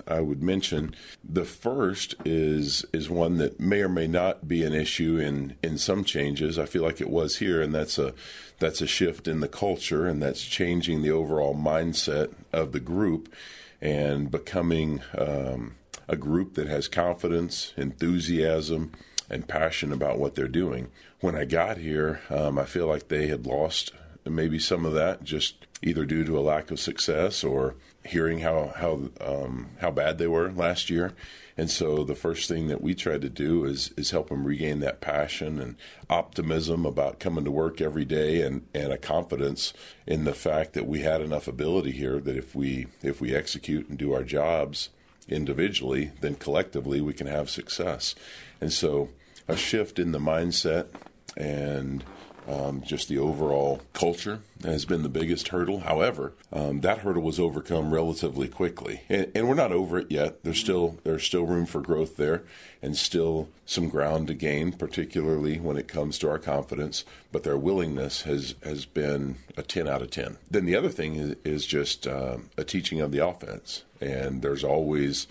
[0.08, 0.96] I would mention.
[1.24, 5.78] The first is is one that may or may not be an issue in in
[5.78, 6.58] some changes.
[6.58, 8.14] I feel like it was here, and that's a
[8.58, 13.34] that's a shift in the culture, and that's changing the overall mindset of the group
[13.82, 15.76] and becoming um,
[16.08, 18.92] a group that has confidence, enthusiasm,
[19.30, 20.90] and passion about what they're doing.
[21.22, 23.94] When I got here, um, I feel like they had lost
[24.26, 28.74] maybe some of that just either due to a lack of success or hearing how
[28.76, 31.14] how um, how bad they were last year.
[31.58, 34.80] And so the first thing that we tried to do is is help them regain
[34.80, 35.76] that passion and
[36.10, 39.74] optimism about coming to work every day and, and a confidence
[40.08, 43.90] in the fact that we had enough ability here that if we if we execute
[43.90, 44.90] and do our jobs
[45.28, 48.16] individually, then collectively we can have success.
[48.62, 49.10] And so
[49.48, 50.88] a shift in the mindset
[51.36, 52.04] and
[52.50, 55.82] um, just the overall culture has been the biggest hurdle.
[55.82, 60.44] However, um, that hurdle was overcome relatively quickly, and, and, we're not over it yet.
[60.44, 62.44] There's still there's still room for growth there,
[62.82, 67.06] and still some ground to gain, particularly when it comes to our confidence.
[67.32, 70.38] But their willingness has has been a 10 out of 10.
[70.50, 74.64] Then the other thing is, is just uh, a teaching of the offense, and there's
[74.64, 75.28] always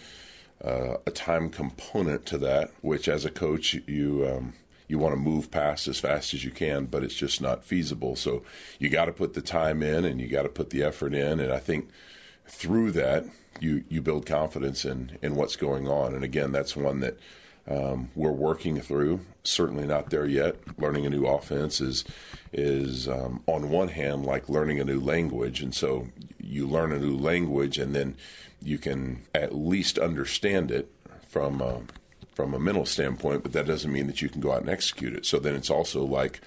[0.64, 4.52] uh, a time component to that, which as a coach you um,
[4.88, 8.16] you want to move past as fast as you can, but it's just not feasible.
[8.16, 8.42] So
[8.78, 11.38] you got to put the time in and you got to put the effort in.
[11.38, 11.90] And I think
[12.46, 13.26] through that,
[13.60, 16.14] you, you build confidence in, in what's going on.
[16.14, 17.18] And again, that's one that
[17.68, 19.20] um, we're working through.
[19.44, 20.56] Certainly not there yet.
[20.78, 22.04] Learning a new offense is
[22.50, 26.08] is um, on one hand like learning a new language, and so
[26.40, 28.16] you learn a new language, and then
[28.62, 30.90] you can at least understand it
[31.28, 31.88] from um,
[32.38, 35.12] from a mental standpoint, but that doesn't mean that you can go out and execute
[35.12, 35.26] it.
[35.26, 36.40] So then it's also like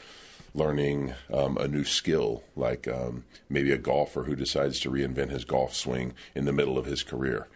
[0.56, 5.43] learning um, a new skill, like um, maybe a golfer who decides to reinvent his
[5.43, 7.49] golf swing in the middle of his career.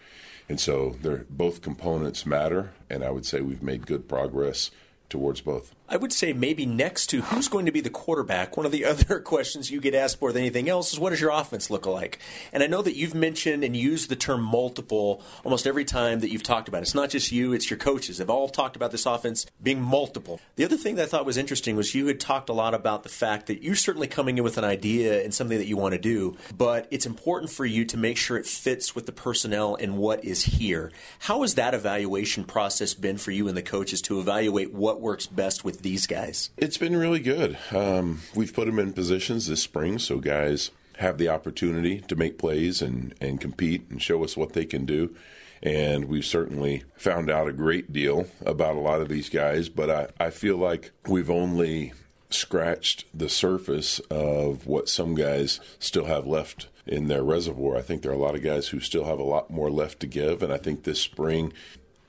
[0.50, 0.98] And so
[1.30, 4.70] both components matter, and I would say we've made good progress
[5.08, 5.74] towards both.
[5.88, 8.86] I would say maybe next to who's going to be the quarterback, one of the
[8.86, 11.86] other questions you get asked more than anything else is what does your offense look
[11.86, 12.18] like?
[12.52, 16.32] And I know that you've mentioned and used the term multiple almost every time that
[16.32, 16.82] you've talked about it.
[16.84, 18.18] It's not just you, it's your coaches.
[18.18, 20.40] They've all talked about this offense being multiple.
[20.56, 23.04] The other thing that I thought was interesting was you had talked a lot about
[23.04, 25.94] the fact that you're certainly coming in with an idea and something that you want
[25.94, 29.76] to do, but it's important for you to make sure it fits with the personnel
[29.76, 30.92] and what is here.
[31.20, 35.28] How has that evaluation process been for you and the coaches to evaluate what works
[35.28, 36.52] best with with these guys?
[36.58, 37.58] It's been really good.
[37.72, 42.38] Um, we've put them in positions this spring so guys have the opportunity to make
[42.38, 45.14] plays and, and compete and show us what they can do.
[45.62, 49.90] And we've certainly found out a great deal about a lot of these guys, but
[49.90, 51.92] I, I feel like we've only
[52.30, 57.78] scratched the surface of what some guys still have left in their reservoir.
[57.78, 60.00] I think there are a lot of guys who still have a lot more left
[60.02, 61.52] to give, and I think this spring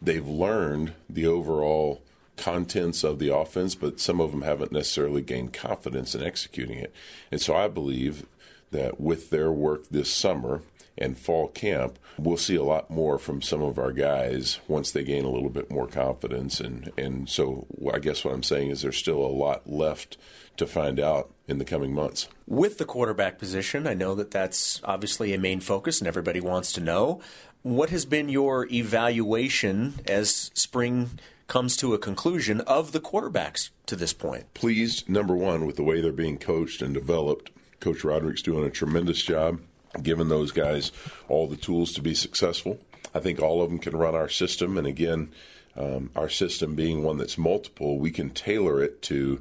[0.02, 2.02] they've learned the overall
[2.36, 6.92] contents of the offense, but some of them haven't necessarily gained confidence in executing it.
[7.30, 8.26] And so I believe
[8.70, 10.62] that with their work this summer
[10.98, 15.04] and fall camp, we'll see a lot more from some of our guys once they
[15.04, 16.60] gain a little bit more confidence.
[16.60, 20.16] And, and so I guess what I'm saying is there's still a lot left
[20.56, 22.28] to find out in the coming months.
[22.46, 26.72] With the quarterback position, I know that that's obviously a main focus and everybody wants
[26.72, 27.20] to know.
[27.62, 31.10] What has been your evaluation as spring
[31.46, 34.52] comes to a conclusion of the quarterbacks to this point.
[34.54, 37.50] Pleased, number one, with the way they're being coached and developed.
[37.80, 39.60] Coach Roderick's doing a tremendous job.
[40.02, 40.92] giving those guys
[41.28, 42.78] all the tools to be successful.
[43.14, 45.30] I think all of them can run our system, and again,
[45.76, 49.40] um, our system being one that's multiple, we can tailor it to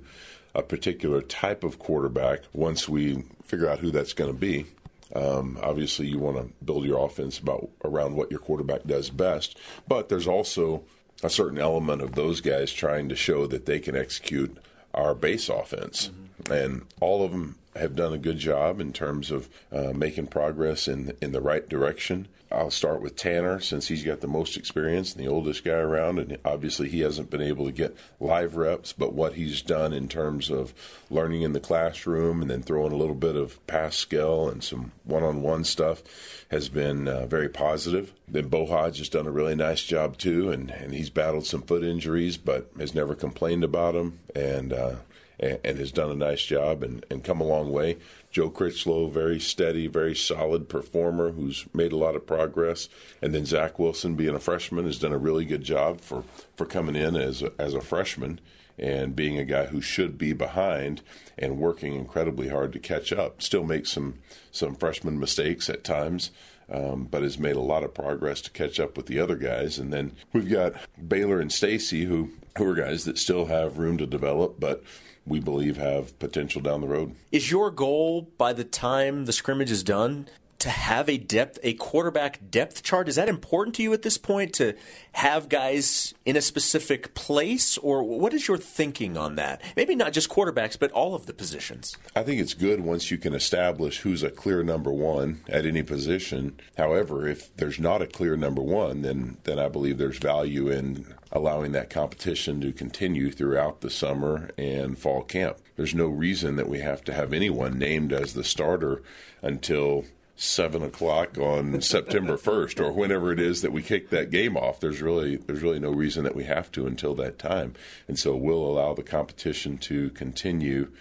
[0.53, 4.65] a particular type of quarterback once we figure out who that's going to be.
[5.13, 9.57] Um, obviously, you want to build your offense about around what your quarterback does best,
[9.87, 10.83] but there's also
[11.23, 14.58] a certain element of those guys trying to show that they can execute
[14.93, 16.54] our base offense, mm-hmm.
[16.54, 20.88] and all of them have done a good job in terms of uh, making progress
[20.88, 22.27] in in the right direction.
[22.51, 26.19] I'll start with Tanner since he's got the most experience and the oldest guy around,
[26.19, 28.93] and obviously he hasn't been able to get live reps.
[28.93, 30.73] But what he's done in terms of
[31.09, 34.93] learning in the classroom and then throwing a little bit of pass skill and some
[35.03, 36.03] one-on-one stuff
[36.49, 38.13] has been uh, very positive.
[38.27, 41.63] Then Beau Hoge has done a really nice job too, and, and he's battled some
[41.63, 44.19] foot injuries, but has never complained about them.
[44.35, 44.95] And uh,
[45.39, 47.97] and, and, has done a nice job and, and come a long way.
[48.31, 52.89] Joe Critchlow, very steady, very solid performer who's made a lot of progress.
[53.21, 56.23] And then Zach Wilson, being a freshman, has done a really good job for,
[56.55, 58.39] for coming in as a, as a freshman
[58.77, 61.01] and being a guy who should be behind
[61.37, 63.41] and working incredibly hard to catch up.
[63.41, 64.15] Still makes some
[64.51, 66.31] some freshman mistakes at times,
[66.69, 69.77] um, but has made a lot of progress to catch up with the other guys.
[69.77, 70.73] And then we've got
[71.07, 74.83] Baylor and Stacy, who who are guys that still have room to develop, but
[75.25, 77.15] we believe have potential down the road.
[77.31, 80.27] Is your goal by the time the scrimmage is done
[80.59, 83.07] to have a depth, a quarterback depth chart?
[83.07, 84.75] Is that important to you at this point to
[85.13, 89.61] have guys in a specific place, or what is your thinking on that?
[89.75, 91.95] Maybe not just quarterbacks, but all of the positions.
[92.15, 95.83] I think it's good once you can establish who's a clear number one at any
[95.83, 96.59] position.
[96.77, 101.13] However, if there's not a clear number one, then then I believe there's value in
[101.31, 105.57] allowing that competition to continue throughout the summer and fall camp.
[105.75, 109.03] There's no reason that we have to have anyone named as the starter
[109.41, 114.57] until seven o'clock on September first or whenever it is that we kick that game
[114.57, 114.79] off.
[114.79, 117.73] There's really there's really no reason that we have to until that time,
[118.07, 120.91] and so we'll allow the competition to continue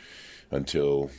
[0.51, 1.11] until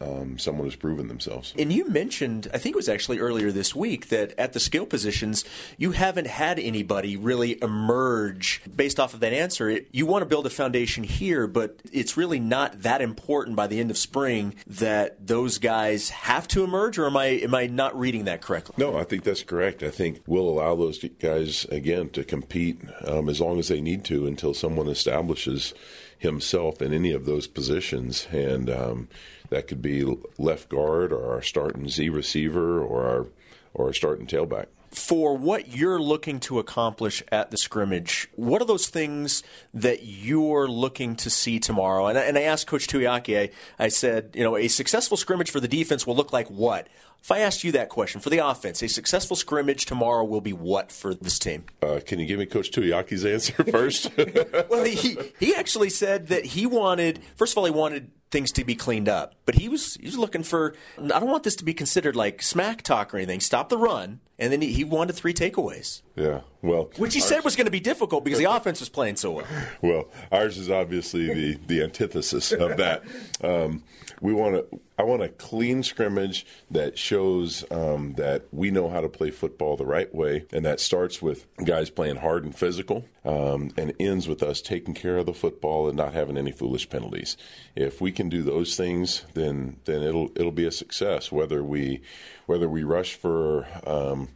[0.00, 1.54] um, someone has proven themselves.
[1.58, 4.86] And you mentioned, I think it was actually earlier this week, that at the skill
[4.86, 5.44] positions,
[5.78, 9.80] you haven't had anybody really emerge based off of that answer.
[9.92, 13.80] you want to build a foundation here, but it's really not that important by the
[13.80, 17.98] end of spring that those guys have to emerge, or am I, am I not
[17.98, 18.74] reading that correctly?
[18.78, 19.82] No, I think that's correct.
[19.82, 24.04] I think we'll allow those guys, again, to compete um, as long as they need
[24.06, 25.74] to until someone establishes
[26.24, 29.08] himself in any of those positions, and um,
[29.50, 30.04] that could be
[30.36, 33.26] left guard or our starting Z receiver or our
[33.72, 34.66] or our starting tailback.
[34.90, 40.68] For what you're looking to accomplish at the scrimmage, what are those things that you're
[40.68, 42.06] looking to see tomorrow?
[42.06, 43.50] And I, and I asked Coach Tuiaki, I,
[43.84, 46.86] I said, you know, a successful scrimmage for the defense will look like what?
[47.24, 50.52] If I asked you that question for the offense, a successful scrimmage tomorrow will be
[50.52, 51.64] what for this team?
[51.80, 54.10] Uh, can you give me Coach Tuiaki's answer first?
[54.68, 57.20] well, he he actually said that he wanted.
[57.36, 60.18] First of all, he wanted things to be cleaned up, but he was he was
[60.18, 60.74] looking for.
[60.98, 63.40] I don't want this to be considered like smack talk or anything.
[63.40, 66.02] Stop the run, and then he, he wanted three takeaways.
[66.16, 68.90] Yeah, well, which he ours, said was going to be difficult because the offense was
[68.90, 69.46] playing so well.
[69.80, 73.02] Well, ours is obviously the the antithesis of that.
[73.42, 73.82] Um,
[74.20, 74.80] we want to.
[74.96, 79.76] I want a clean scrimmage that shows um, that we know how to play football
[79.76, 84.28] the right way, and that starts with guys playing hard and physical, um, and ends
[84.28, 87.36] with us taking care of the football and not having any foolish penalties.
[87.74, 91.32] If we can do those things, then then it'll it'll be a success.
[91.32, 92.00] Whether we
[92.46, 94.28] whether we rush for um,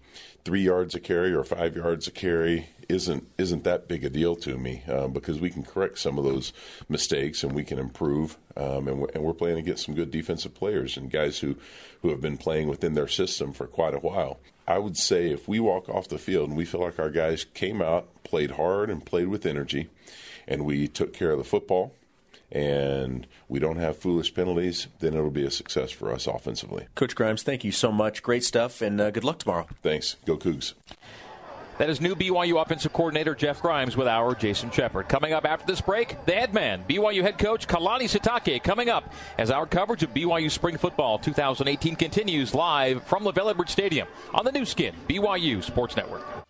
[0.44, 4.34] three yards a carry or five yards a carry isn't isn't that big a deal
[4.34, 6.52] to me uh, because we can correct some of those
[6.88, 10.54] mistakes and we can improve um, and, we're, and, we're, playing against some good defensive
[10.54, 11.54] players and guys who
[12.02, 14.40] who have been playing within their system for quite a while.
[14.66, 17.44] I would say if we walk off the field and we feel like our guys
[17.54, 19.88] came out, played hard, and played with energy,
[20.46, 21.94] and we took care of the football
[22.50, 26.86] and we don't have foolish penalties, then it'll be a success for us offensively.
[26.94, 28.22] Coach Grimes, thank you so much.
[28.22, 29.66] Great stuff, and uh, good luck tomorrow.
[29.82, 30.16] Thanks.
[30.24, 30.74] Go Cougs.
[31.78, 35.08] That is new BYU offensive coordinator Jeff Grimes with our Jason Shepard.
[35.08, 39.52] Coming up after this break, the headman, BYU head coach Kalani Sitake, coming up as
[39.52, 44.50] our coverage of BYU Spring Football 2018 continues live from LaVell Edwards Stadium on the
[44.50, 46.47] Nu Skin, BYU Sports Network.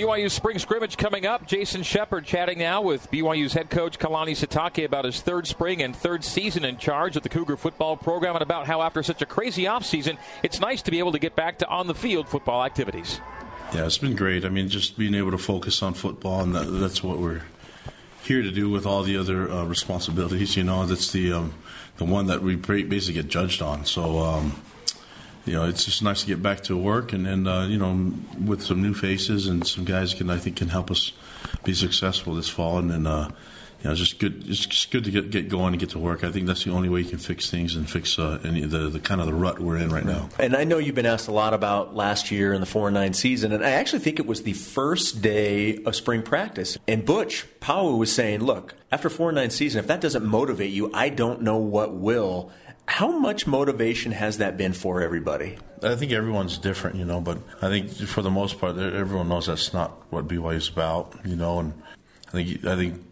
[0.00, 1.46] BYU spring scrimmage coming up.
[1.46, 5.94] Jason Shepard chatting now with BYU's head coach Kalani Sitake about his third spring and
[5.94, 9.26] third season in charge of the Cougar football program and about how after such a
[9.26, 12.64] crazy offseason, it's nice to be able to get back to on the field football
[12.64, 13.20] activities.
[13.74, 14.46] Yeah, it's been great.
[14.46, 17.42] I mean, just being able to focus on football, and that, that's what we're
[18.22, 20.56] here to do with all the other uh, responsibilities.
[20.56, 21.52] You know, that's the um,
[21.98, 23.84] the one that we basically get judged on.
[23.84, 24.62] So, um,
[25.50, 28.14] you know, it's just nice to get back to work, and, and uh, you know,
[28.40, 31.12] with some new faces and some guys can I think can help us
[31.64, 33.06] be successful this fall, and then.
[33.06, 33.30] Uh,
[33.80, 34.46] you know, it's just good.
[34.46, 36.22] It's just good to get get going and get to work.
[36.22, 38.90] I think that's the only way you can fix things and fix uh, any the
[38.90, 40.28] the kind of the rut we're in right now.
[40.38, 42.94] And I know you've been asked a lot about last year and the four and
[42.94, 46.76] nine season, and I actually think it was the first day of spring practice.
[46.86, 50.72] And Butch Pau'u was saying, "Look, after four and nine season, if that doesn't motivate
[50.72, 52.52] you, I don't know what will."
[52.86, 55.58] How much motivation has that been for everybody?
[55.82, 59.46] I think everyone's different, you know, but I think for the most part, everyone knows
[59.46, 61.72] that's not what BYU is about, you know, and
[62.28, 63.02] I think I think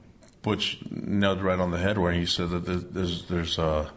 [0.42, 3.88] Butch nailed right on the head where he said that there's there's uh,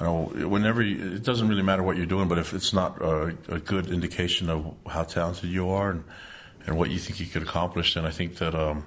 [0.00, 2.72] I don't know whenever you, it doesn't really matter what you're doing, but if it's
[2.72, 6.04] not a, a, good indication of how talented you are and
[6.66, 8.84] and what you think you could accomplish, then I think that um,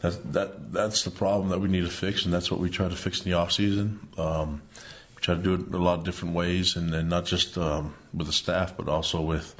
[0.00, 2.88] that that that's the problem that we need to fix, and that's what we try
[2.88, 4.06] to fix in the off season.
[4.18, 4.62] Um,
[5.24, 8.26] try to do it a lot of different ways, and, and not just um, with
[8.26, 9.54] the staff, but also with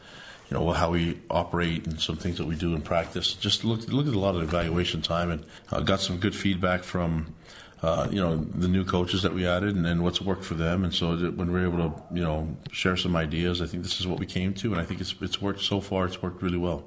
[0.50, 3.32] you know how we operate and some things that we do in practice.
[3.32, 6.84] Just look look at a lot of evaluation time and uh, got some good feedback
[6.84, 7.34] from.
[7.85, 10.85] Uh, you know the new coaches that we added and, and, what's worked for them,
[10.85, 14.07] and so when we're able to you know share some ideas, I think this is
[14.07, 16.07] what we came to, and I think it's it's worked so far.
[16.07, 16.85] It's worked really well.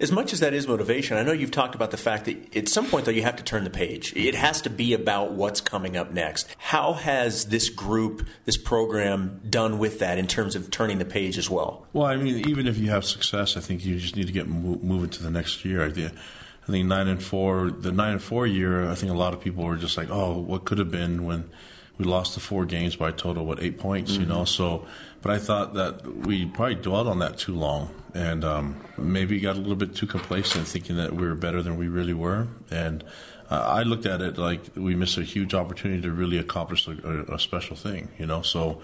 [0.00, 2.68] As much as that is motivation, I know you've talked about the fact that at
[2.68, 4.12] some point, though, you have to turn the page.
[4.16, 6.48] It has to be about what's coming up next.
[6.58, 11.38] How has this group, this program, done with that in terms of turning the page
[11.38, 11.86] as well?
[11.92, 14.48] Well, I mean, even if you have success, I think you just need to get
[14.48, 15.84] moving to the next year.
[15.84, 16.12] I think,
[16.68, 19.40] I think nine and four, the nine and four year, I think a lot of
[19.40, 21.50] people were just like, oh, what could have been when
[22.00, 24.22] we lost the four games by a total what eight points, mm-hmm.
[24.22, 24.44] you know.
[24.44, 24.86] So,
[25.20, 29.56] but I thought that we probably dwelled on that too long, and um, maybe got
[29.56, 32.48] a little bit too complacent, thinking that we were better than we really were.
[32.70, 33.04] And
[33.50, 37.34] I looked at it like we missed a huge opportunity to really accomplish a, a,
[37.34, 38.42] a special thing, you know.
[38.42, 38.80] So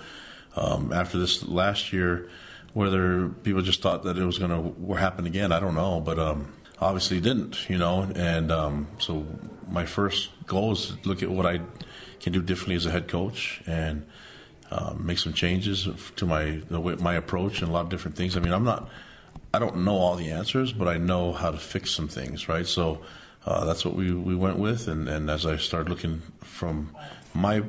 [0.57, 2.29] um, after this last year,
[2.74, 6.18] whether people just thought that it was going to happen again, I don't know, but.
[6.18, 9.27] Um, obviously didn't, you know, and um, so
[9.68, 11.61] my first goal is to look at what I
[12.20, 14.07] can do differently as a head coach and
[14.70, 18.37] uh, make some changes to my way, my approach and a lot of different things.
[18.37, 18.89] I mean, I'm not,
[19.55, 22.66] I don't know all the answers, but I know how to fix some things, right?
[22.66, 23.01] So
[23.47, 26.95] uh, that's what we, we went with, and, and as I started looking from
[27.33, 27.62] my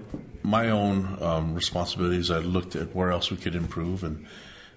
[0.44, 4.26] my own um, responsibilities, I looked at where else we could improve, and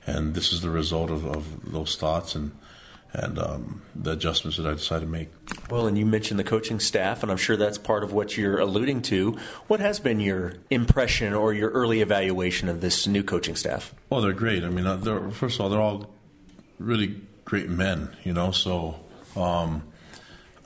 [0.06, 2.50] and this is the result of, of those thoughts and
[3.12, 5.28] and um, the adjustments that I decided to make.
[5.68, 8.58] Well, and you mentioned the coaching staff, and I'm sure that's part of what you're
[8.58, 9.36] alluding to.
[9.66, 13.94] What has been your impression or your early evaluation of this new coaching staff?
[14.10, 14.64] Well, they're great.
[14.64, 16.10] I mean, uh, first of all, they're all
[16.78, 19.00] really great men, you know, so.
[19.36, 19.82] Um,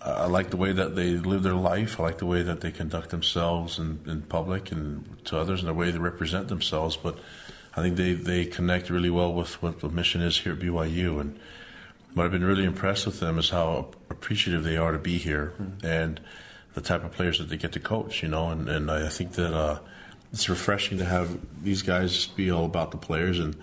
[0.04, 1.98] I like the way that they live their life.
[1.98, 5.68] I like the way that they conduct themselves in, in public and to others, and
[5.68, 6.94] the way they represent themselves.
[6.94, 7.18] But
[7.74, 11.20] I think they, they connect really well with what the mission is here at BYU.
[11.22, 11.40] And
[12.14, 15.52] what I've been really impressed with them is how appreciative they are to be here
[15.60, 15.86] mm-hmm.
[15.86, 16.20] and
[16.74, 18.50] the type of players that they get to coach, you know.
[18.50, 19.78] And, and I think that uh,
[20.32, 23.56] it's refreshing to have these guys be all about the players and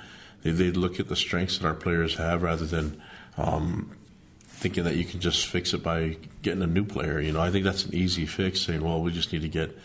[0.43, 3.01] they, they look at the strengths that our players have rather than
[3.37, 3.91] um,
[4.47, 7.19] thinking that you can just fix it by getting a new player.
[7.19, 9.77] You know, I think that's an easy fix, saying, well, we just need to get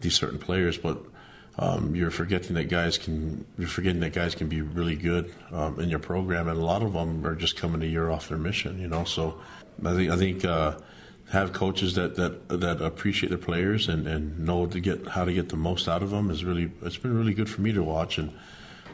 [0.00, 0.78] these certain players.
[0.78, 0.98] But
[1.58, 5.80] um, you're forgetting that guys can you're forgetting that guys can be really good um,
[5.80, 8.38] in your program, and a lot of them are just coming a year off their
[8.38, 8.80] mission.
[8.80, 9.40] You know, so
[9.84, 10.78] I think I think uh,
[11.30, 15.32] have coaches that, that that appreciate their players and, and know to get how to
[15.32, 17.82] get the most out of them is really it's been really good for me to
[17.82, 18.32] watch, and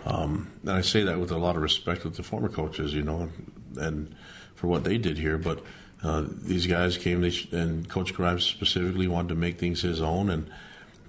[0.07, 3.03] um, and I say that with a lot of respect with the former coaches, you
[3.03, 3.31] know,
[3.77, 4.15] and,
[4.55, 5.63] for what they did here, but.
[6.03, 10.29] Uh, these guys came, they, and Coach Grimes specifically wanted to make things his own,
[10.29, 10.51] and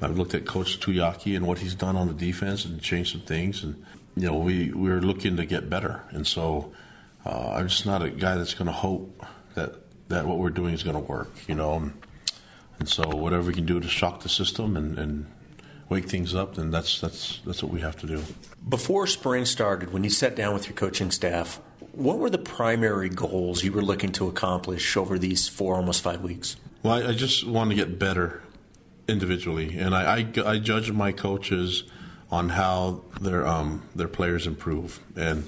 [0.02, 3.22] I've looked at Coach Tuiaki and what he's done on the defense and changed some
[3.22, 3.64] things.
[3.64, 3.84] And,
[4.16, 6.04] you know, we, we're looking to get better.
[6.10, 6.74] And so
[7.26, 9.26] uh, I'm just not a guy that's going to hope
[9.56, 9.76] that,
[10.10, 11.76] that what we're doing is going to work, you know.
[11.76, 11.94] And,
[12.80, 15.32] and so whatever we can do to shock the system and, and
[15.88, 18.22] wake things up, then that's, that's, that's what we have to do.
[18.68, 21.62] Before spring started, when you sat down with your coaching staff,
[21.94, 26.22] what were the primary goals you were looking to accomplish over these four, almost five
[26.22, 26.58] weeks?
[26.84, 28.42] Well, I, I just wanted to get better
[29.08, 31.84] individually, and I, I, I judge my coaches
[32.32, 35.44] on how their um, their players improve, and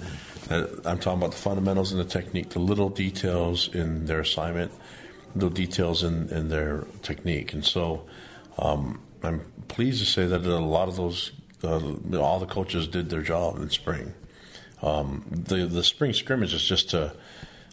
[0.49, 4.71] uh, I'm talking about the fundamentals and the technique, the little details in their assignment,
[5.33, 8.05] little details in, in their technique, and so
[8.59, 11.31] um, I'm pleased to say that a lot of those,
[11.63, 11.79] uh,
[12.17, 14.13] all the coaches did their job in spring.
[14.81, 17.13] Um, the the spring scrimmage is just to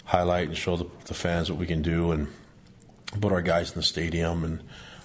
[0.04, 2.28] highlight and show the, the fans what we can do and
[3.20, 4.62] put our guys in the stadium and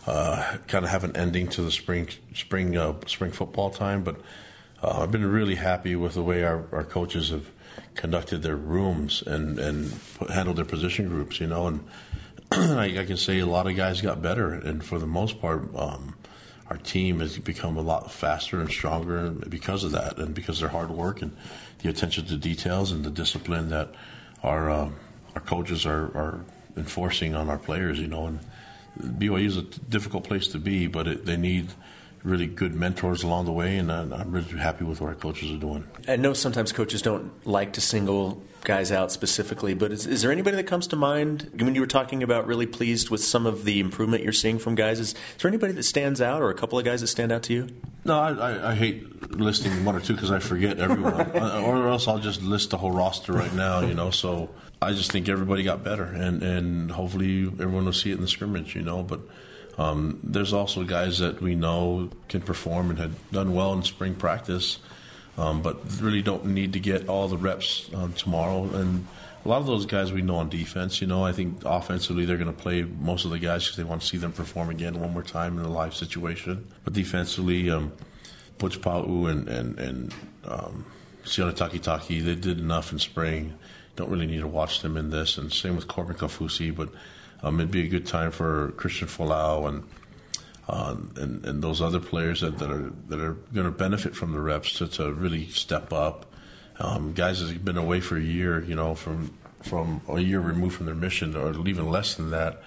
[0.10, 4.04] uh, kind of have an ending to the spring spring uh, spring football time.
[4.04, 4.20] But
[4.82, 7.50] uh, I've been really happy with the way our, our coaches have
[7.94, 9.94] conducted their rooms and and
[10.30, 11.40] handled their position groups.
[11.40, 11.88] You know, and
[12.52, 15.74] I, I, can say a lot of guys got better, and for the most part.
[15.76, 16.16] Um,
[16.70, 20.70] our team has become a lot faster and stronger because of that, and because of
[20.70, 21.36] their hard work and
[21.80, 23.90] the attention to details and the discipline that
[24.44, 24.90] our uh,
[25.34, 26.46] our coaches are, are
[26.78, 28.00] enforcing on our players.
[28.00, 28.40] You know, and
[29.02, 31.70] BYU is a difficult place to be, but it, they need
[32.24, 35.58] really good mentors along the way, and I'm really happy with what our coaches are
[35.58, 35.86] doing.
[36.08, 40.32] I know sometimes coaches don't like to single guys out specifically, but is, is there
[40.32, 43.64] anybody that comes to mind when you were talking about really pleased with some of
[43.64, 45.00] the improvement you're seeing from guys?
[45.00, 47.44] Is, is there anybody that stands out, or a couple of guys that stand out
[47.44, 47.68] to you?
[48.04, 52.08] No, I, I, I hate listing one or two because I forget everyone, or else
[52.08, 53.82] I'll just list the whole roster right now.
[53.82, 54.50] You know, so
[54.82, 58.28] I just think everybody got better, and and hopefully everyone will see it in the
[58.28, 58.76] scrimmage.
[58.76, 59.22] You know, but.
[59.78, 64.14] Um, there's also guys that we know can perform and had done well in spring
[64.14, 64.78] practice,
[65.38, 68.66] um, but really don't need to get all the reps um, tomorrow.
[68.74, 69.08] And
[69.46, 71.02] a lot of those guys we know on defense.
[71.02, 73.84] You know, I think offensively they're going to play most of the guys because they
[73.84, 76.68] want to see them perform again one more time in a live situation.
[76.84, 77.94] But defensively, um,
[78.58, 80.14] Butch Pau'u and and and
[80.46, 80.86] um,
[81.24, 83.54] Sione Takitaki, they did enough in spring.
[84.00, 85.38] Don't really need to watch them in this.
[85.38, 86.88] And same with Corbin Kaufusi, but
[87.44, 89.84] um, it'd be a good time for Christian Folau and,
[90.70, 94.32] uh, and and those other players that, that are that are going to benefit from
[94.32, 96.26] the reps to, to really step up.
[96.80, 99.34] Um, guys that have been away for a year, you know, from
[99.64, 102.64] from a year removed from their mission, or even less than that.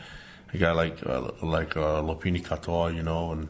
[0.53, 3.49] A guy like uh, like uh, Lopini Katoa, you know, and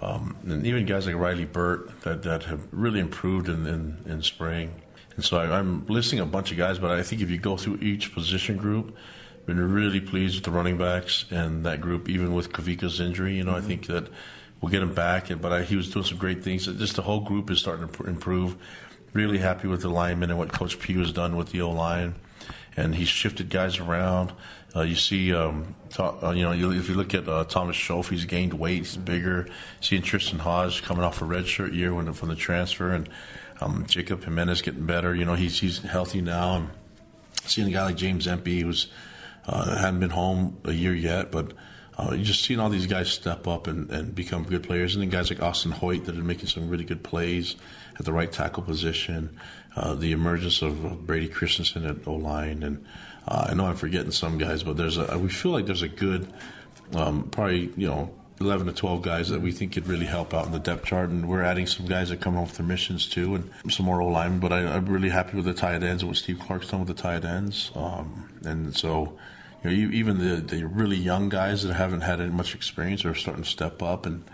[0.00, 4.22] um, and even guys like Riley Burt that, that have really improved in, in, in
[4.22, 4.81] spring.
[5.16, 7.56] And so I, I'm listing a bunch of guys, but I think if you go
[7.56, 8.96] through each position group,
[9.46, 13.36] been really pleased with the running backs and that group, even with Kavika's injury.
[13.36, 13.64] You know, mm-hmm.
[13.64, 14.08] I think that
[14.60, 15.28] we'll get him back.
[15.40, 16.66] But I, he was doing some great things.
[16.66, 18.56] Just the whole group is starting to improve.
[19.12, 22.14] Really happy with the linemen and what Coach P has done with the O line,
[22.76, 24.32] and he's shifted guys around.
[24.74, 28.08] Uh, you see, um, uh, you know, you, if you look at uh, Thomas Shoaf,
[28.08, 29.48] he's gained weight, he's bigger.
[29.82, 33.06] Seeing Tristen Hoge coming off a redshirt year when, from the transfer, and
[33.62, 35.14] um, Jacob Jimenez getting better.
[35.14, 36.56] You know, he's he's healthy now.
[36.56, 36.70] And
[37.44, 38.88] seeing a guy like James Empey, who's
[39.46, 41.52] uh, hadn't been home a year yet, but
[41.98, 44.94] uh, you just seeing all these guys step up and, and become good players.
[44.94, 47.56] And then guys like Austin Hoyt that are making some really good plays
[47.98, 49.38] at the right tackle position.
[49.74, 52.84] Uh, the emergence of Brady Christensen at O line, and
[53.26, 55.88] uh, I know I'm forgetting some guys, but there's a we feel like there's a
[55.88, 56.30] good,
[56.94, 60.46] um, probably you know 11 to 12 guys that we think could really help out
[60.46, 61.10] in the depth chart.
[61.10, 64.08] And we're adding some guys that come off their missions too and some more O
[64.08, 64.40] linemen.
[64.40, 66.88] But I, am really happy with the tight ends and what Steve Clark's done with
[66.88, 67.70] the tight ends.
[67.74, 69.18] Um, and so
[69.64, 73.44] you know, even the the really young guys that haven't had much experience are starting
[73.44, 74.24] to step up, and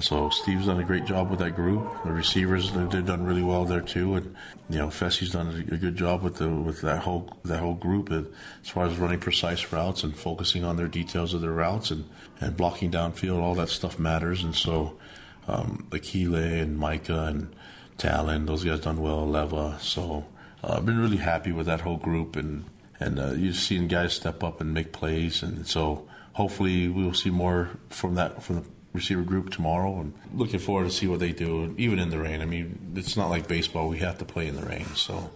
[0.00, 2.02] so Steve's done a great job with that group.
[2.04, 4.34] The receivers they've done really well there too, and
[4.68, 8.10] you know Fesi's done a good job with the with that whole that whole group
[8.10, 12.08] as far as running precise routes and focusing on their details of their routes and
[12.40, 13.40] and blocking downfield.
[13.40, 14.98] All that stuff matters, and so
[15.46, 17.54] um, Akile and Micah and
[17.96, 19.28] Talon, those guys done well.
[19.28, 20.26] Leva, so
[20.64, 22.64] uh, I've been really happy with that whole group and
[22.98, 27.14] and uh, you've seen guys step up and make plays, and so hopefully we will
[27.14, 28.64] see more from that from the
[28.94, 30.00] receiver group tomorrow.
[30.00, 32.40] And looking forward to see what they do, even in the rain.
[32.40, 34.86] I mean, it's not like baseball; we have to play in the rain.
[34.94, 35.30] So,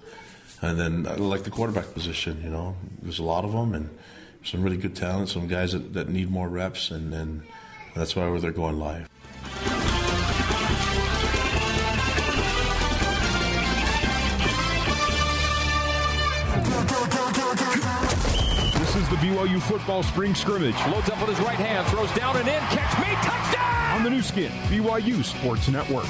[0.62, 2.40] and then like the quarterback position.
[2.42, 3.90] You know, there's a lot of them, and
[4.44, 5.28] some really good talent.
[5.28, 7.42] Some guys that, that need more reps, and then
[7.94, 9.08] that's why they're going live.
[18.98, 20.74] The BYU football spring scrimmage.
[20.88, 23.96] Loads up with his right hand, throws down and in, catch me, touchdown!
[23.96, 26.04] On the Nu Skin, BYU Sports Network.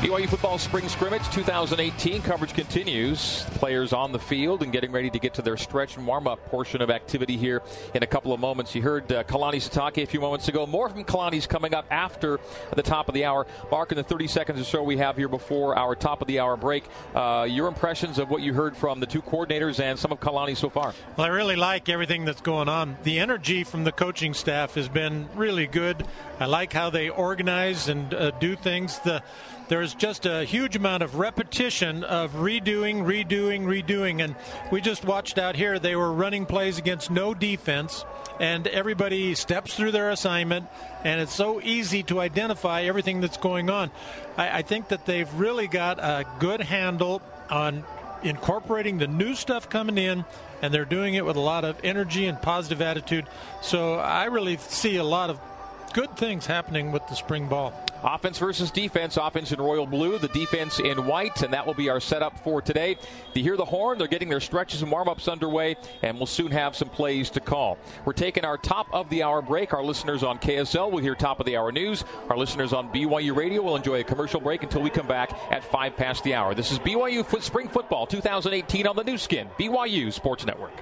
[0.00, 3.44] BYU football spring scrimmage 2018 coverage continues.
[3.56, 6.42] Players on the field and getting ready to get to their stretch and warm up
[6.46, 7.60] portion of activity here
[7.92, 8.74] in a couple of moments.
[8.74, 10.66] You heard uh, Kalani Sitake a few moments ago.
[10.66, 12.40] More from Kalani's coming up after
[12.74, 13.46] the top of the hour.
[13.70, 16.40] Mark, in the 30 seconds or so we have here before our top of the
[16.40, 16.84] hour break,
[17.14, 20.56] uh, your impressions of what you heard from the two coordinators and some of Kalani
[20.56, 20.94] so far.
[21.18, 22.96] Well, I really like everything that's going on.
[23.02, 26.06] The energy from the coaching staff has been really good.
[26.38, 28.98] I like how they organize and uh, do things.
[29.00, 29.22] The
[29.70, 34.20] there's just a huge amount of repetition of redoing, redoing, redoing.
[34.20, 34.34] And
[34.72, 38.04] we just watched out here, they were running plays against no defense,
[38.40, 40.66] and everybody steps through their assignment,
[41.04, 43.92] and it's so easy to identify everything that's going on.
[44.36, 47.84] I, I think that they've really got a good handle on
[48.24, 50.24] incorporating the new stuff coming in,
[50.62, 53.24] and they're doing it with a lot of energy and positive attitude.
[53.62, 55.38] So I really see a lot of
[55.92, 57.72] good things happening with the spring ball.
[58.02, 59.16] Offense versus defense.
[59.16, 62.62] Offense in royal blue, the defense in white, and that will be our setup for
[62.62, 62.96] today.
[63.34, 66.50] To hear the horn, they're getting their stretches and warm ups underway, and we'll soon
[66.52, 67.78] have some plays to call.
[68.04, 69.74] We're taking our top of the hour break.
[69.74, 72.04] Our listeners on KSL will hear top of the hour news.
[72.30, 75.62] Our listeners on BYU Radio will enjoy a commercial break until we come back at
[75.64, 76.54] 5 past the hour.
[76.54, 80.72] This is BYU Spring Football 2018 on the Nu Skin, BYU Sports Network.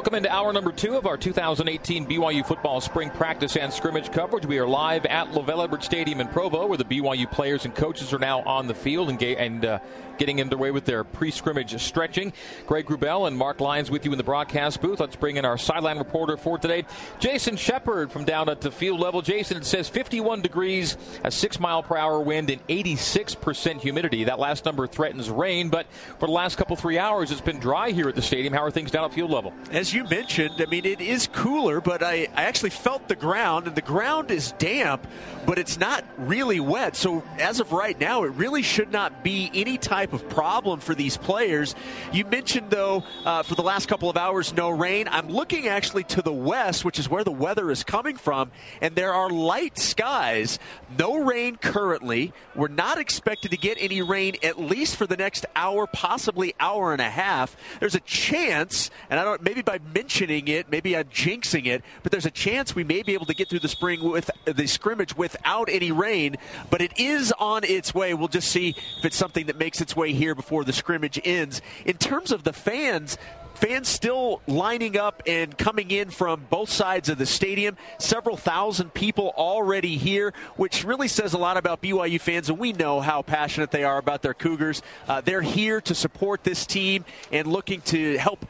[0.00, 4.46] Welcome into hour number two of our 2018 BYU football spring practice and scrimmage coverage.
[4.46, 8.14] We are live at LaVell Edwards Stadium in Provo, where the BYU players and coaches
[8.14, 9.78] are now on the field and, and uh,
[10.20, 12.32] getting underway with their pre-scrimmage stretching.
[12.66, 15.00] Greg Wrubell and Mark Lyons with you in the broadcast booth.
[15.00, 16.84] Let's bring in our sideline reporter for today,
[17.18, 19.20] Jason Shepard from down at the field level.
[19.20, 24.24] Jason, it says 51 degrees, a six mile per hour wind, and 86% humidity.
[24.24, 25.86] That last number threatens rain, but
[26.18, 28.54] for the last couple three hours, it's been dry here at the stadium.
[28.54, 29.52] How are things down at field level?
[29.94, 33.76] You mentioned, I mean, it is cooler, but I, I actually felt the ground, and
[33.76, 35.06] the ground is damp,
[35.46, 36.96] but it's not really wet.
[36.96, 40.80] So as of right now, it really should not be any type type of problem
[40.80, 41.74] for these players.
[42.12, 45.08] You mentioned, though, uh, for the last couple of hours, no rain.
[45.08, 48.94] I'm looking actually to the west, which is where the weather is coming from, and
[48.94, 50.58] there are light skies.
[50.98, 52.32] No rain currently.
[52.54, 56.92] We're not expected to get any rain at least for the next hour, possibly hour
[56.92, 57.56] and a half.
[57.78, 62.10] There's a chance, and I don't maybe by mentioning it, maybe I'm jinxing it, but
[62.10, 65.16] there's a chance we may be able to get through the spring with the scrimmage
[65.16, 66.34] without any rain.
[66.70, 68.12] But it is on its way.
[68.12, 71.62] We'll just see if it's something that makes its way here before the scrimmage ends.
[71.84, 73.16] In terms of the fans,
[73.54, 77.76] fans still lining up and coming in from both sides of the stadium.
[77.98, 82.72] Several thousand people already here, which really says a lot about BYU fans, and we
[82.72, 84.82] know how passionate they are about their Cougars.
[85.06, 88.44] Uh, they're here to support this team and looking to help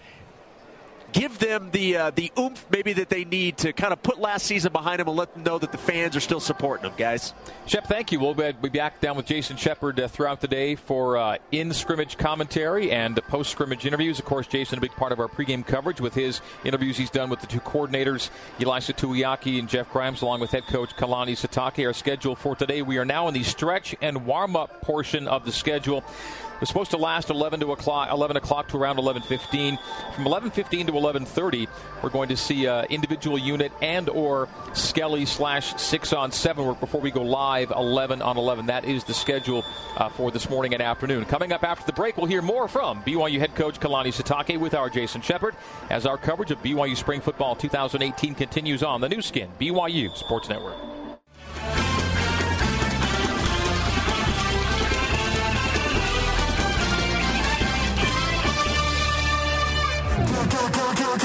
[1.12, 4.46] give them the uh, the oomph maybe that they need to kind of put last
[4.46, 7.34] season behind them and let them know that the fans are still supporting them, guys.
[7.66, 8.20] Shep, thank you.
[8.20, 12.16] We'll be back down with Jason Shepard uh, throughout the day for uh, in scrimmage
[12.16, 14.18] commentary and post scrimmage interviews.
[14.18, 17.30] Of course, Jason, a big part of our pregame coverage with his interviews he's done
[17.30, 21.86] with the two coordinators, Ilaisa Tuiaki and Jeff Grimes, along with head coach Kalani Sitake.
[21.86, 25.44] Our schedule for today, we are now in the stretch and warm up portion of
[25.44, 26.04] the schedule
[26.60, 29.78] was supposed to last 11 to o'clock, 11 o'clock to around 11:15.
[30.14, 31.68] From 11:15 to 11:30,
[32.02, 36.80] we're going to see uh, individual unit and or Skelly slash six on seven work
[36.80, 38.66] before we go live 11 on 11.
[38.66, 39.64] That is the schedule
[39.96, 41.24] uh, for this morning and afternoon.
[41.24, 44.74] Coming up after the break, we'll hear more from BYU head coach Kalani Sitake with
[44.74, 45.54] our Jason Shepard
[45.88, 50.48] as our coverage of BYU spring football 2018 continues on the Nu Skin BYU Sports
[50.48, 50.99] Network.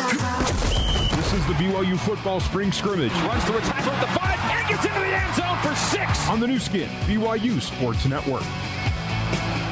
[0.05, 3.11] This is the BYU football spring scrimmage.
[3.11, 6.29] Runs through a tackle at the five and gets into the end zone for six.
[6.29, 8.43] On the Nu Skin, BYU Sports Network.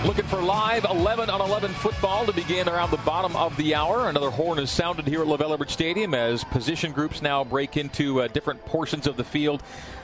[0.03, 4.09] Looking for live 11 on 11 football to begin around the bottom of the hour.
[4.09, 8.21] Another horn is sounded here at LaVell Edwards Stadium as position groups now break into
[8.21, 9.61] uh, different portions of the field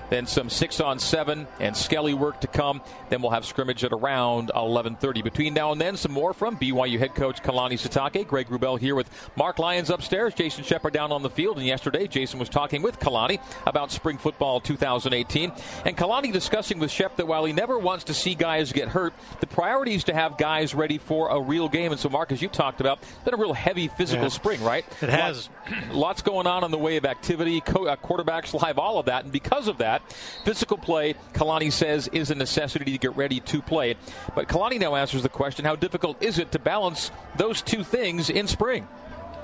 [0.10, 2.82] then some six on seven and Skelly work to come.
[3.10, 5.24] Then we'll have scrimmage at around 11:30.
[5.24, 8.28] Between now and then, some more from BYU head coach Kalani Sitake.
[8.28, 10.34] Greg Wrubell here with Mark Lyons upstairs.
[10.34, 11.58] Jason Shepard down on the field.
[11.58, 15.52] And yesterday, Jason was talking with Kalani about spring football 2018.
[15.86, 19.14] And Kalani discussing with Shep that while he never wants to see guys get hurt,
[19.40, 21.92] the priority is to have guys ready for a real game.
[21.92, 24.30] And so, Mark, as you talked about, it's been a real heavy physical yeah.
[24.30, 24.86] spring, right?
[25.02, 25.50] It has.
[25.92, 29.06] Lots, lots going on in the way of activity, co- uh, quarterbacks live, all of
[29.06, 29.24] that.
[29.24, 29.99] And because of that,
[30.44, 33.96] Physical play, Kalani says, is a necessity to get ready to play.
[34.36, 38.30] But Kalani now answers the question how difficult is it to balance those two things
[38.30, 38.88] in spring?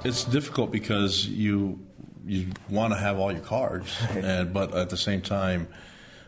[0.03, 1.80] It's difficult because you
[2.26, 5.68] you want to have all your cards, and but at the same time,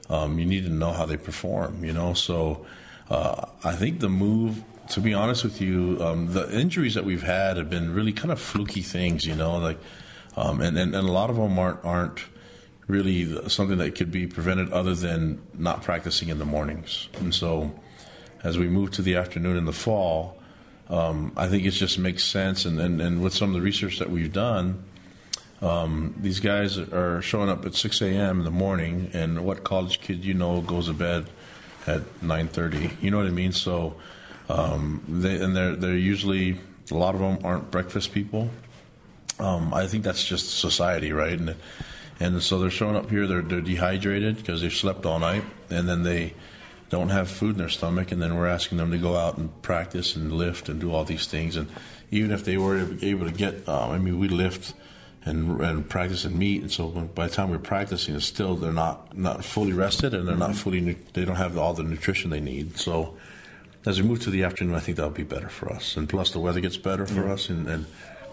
[0.09, 1.83] um, you need to know how they perform.
[1.83, 2.65] You know, so
[3.09, 4.63] uh, I think the move.
[4.91, 8.31] To be honest with you, um, the injuries that we've had have been really kind
[8.31, 9.25] of fluky things.
[9.25, 9.77] You know, like
[10.37, 12.21] um, and, and and a lot of them aren't aren't
[12.87, 17.09] really something that could be prevented other than not practicing in the mornings.
[17.15, 17.71] And so,
[18.43, 20.37] as we move to the afternoon in the fall,
[20.89, 22.65] um, I think it just makes sense.
[22.65, 24.83] And, and, and, with some of the research that we've done,
[25.61, 28.39] um, these guys are showing up at 6 a.m.
[28.39, 31.25] in the morning, and what college kid you know goes to bed
[31.87, 33.01] at 9:30?
[33.01, 33.51] You know what I mean?
[33.51, 33.95] So,
[34.49, 36.57] um, they and they're they're usually
[36.91, 38.49] a lot of them aren't breakfast people.
[39.39, 41.37] Um, I think that's just society, right?
[41.37, 41.55] And
[42.19, 43.27] and so they're showing up here.
[43.27, 46.33] They're they're dehydrated because they've slept all night, and then they
[46.89, 49.61] don't have food in their stomach, and then we're asking them to go out and
[49.61, 51.55] practice and lift and do all these things.
[51.57, 51.67] And
[52.11, 54.73] even if they were able to get, um, I mean, we lift
[55.25, 58.71] and, and practice and meet, and so by the time we're practicing, it's still they're
[58.71, 60.79] not not fully rested and they're not fully
[61.13, 62.77] they don't have all the nutrition they need.
[62.77, 63.17] So
[63.85, 66.31] as we move to the afternoon, I think that'll be better for us, and plus
[66.31, 67.33] the weather gets better for Yeah.
[67.33, 67.85] us, and, and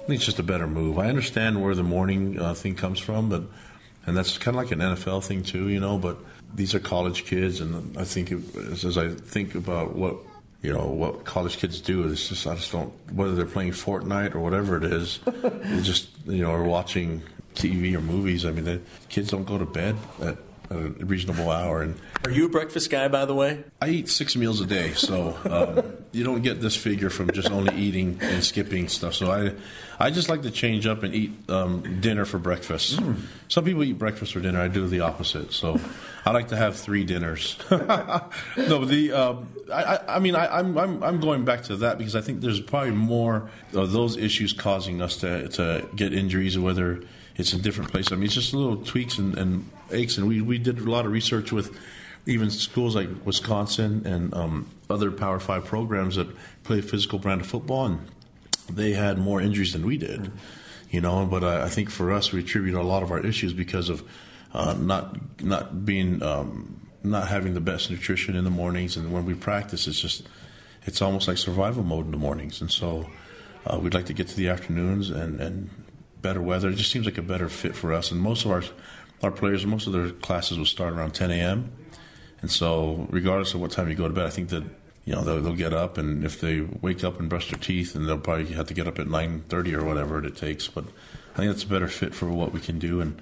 [0.07, 0.99] it's just a better move.
[0.99, 3.43] I understand where the morning uh, thing comes from, but
[4.07, 5.99] and that's kind of like an NFL thing too, you know.
[5.99, 6.19] But
[6.55, 10.17] these are college kids, and I think it, as, I think about what
[10.63, 14.35] you know what college kids do, it's just I just don't whether they're playing Fortnite
[14.35, 15.21] or whatever it is,
[15.83, 17.23] just you know or watching
[17.55, 18.45] TV or movies.
[18.45, 20.39] I mean, the kids don't go to bed at,
[20.71, 23.65] at a reasonable hour, and Are you a breakfast guy, by the way?
[23.81, 27.51] I eat six meals a day, so um, you don't get this figure from just
[27.51, 29.15] only eating and skipping stuff.
[29.15, 29.55] So I,
[29.99, 33.01] I just like to change up and eat um, dinner for breakfast.
[33.49, 34.61] Some people eat breakfast for dinner.
[34.61, 35.53] I do the opposite.
[35.53, 35.81] So
[36.25, 37.59] I like to have three dinners.
[37.71, 41.99] no, the um, I, I, I mean I, I'm, I'm I'm going back to that
[41.99, 46.59] because I think there's probably more of those issues causing us to to get injuries,
[46.59, 47.03] whether
[47.37, 48.13] it's in different places.
[48.13, 51.07] I mean, it's just little tweaks and, and aches, and we we did a lot
[51.07, 51.77] of research with
[52.27, 56.29] even schools like Wisconsin and um, other Power Five programs that
[56.63, 58.01] play physical brand of football, and
[58.71, 60.31] they had more injuries than we did.
[60.91, 63.53] You know, but I, I think for us, we attribute a lot of our issues
[63.53, 64.05] because of
[64.53, 69.27] uh, not not being um, not having the best nutrition in the mornings, and when
[69.27, 70.29] we practice, it's just
[70.87, 73.11] it's almost like survival mode in the mornings, and so
[73.67, 75.71] uh, we'd like to get to the afternoons and, and
[76.25, 76.71] better weather.
[76.71, 78.65] It just seems like a better fit for us, and most of our
[79.23, 81.71] our players, most of their classes will start around 10 a.m.
[82.43, 84.65] And so, regardless of what time you go to bed, I think that
[85.05, 87.95] you know they'll, they'll get up, and if they wake up and brush their teeth,
[87.95, 90.67] and they'll probably have to get up at 9:30 or whatever it takes.
[90.67, 90.85] But
[91.35, 93.21] I think that's a better fit for what we can do, and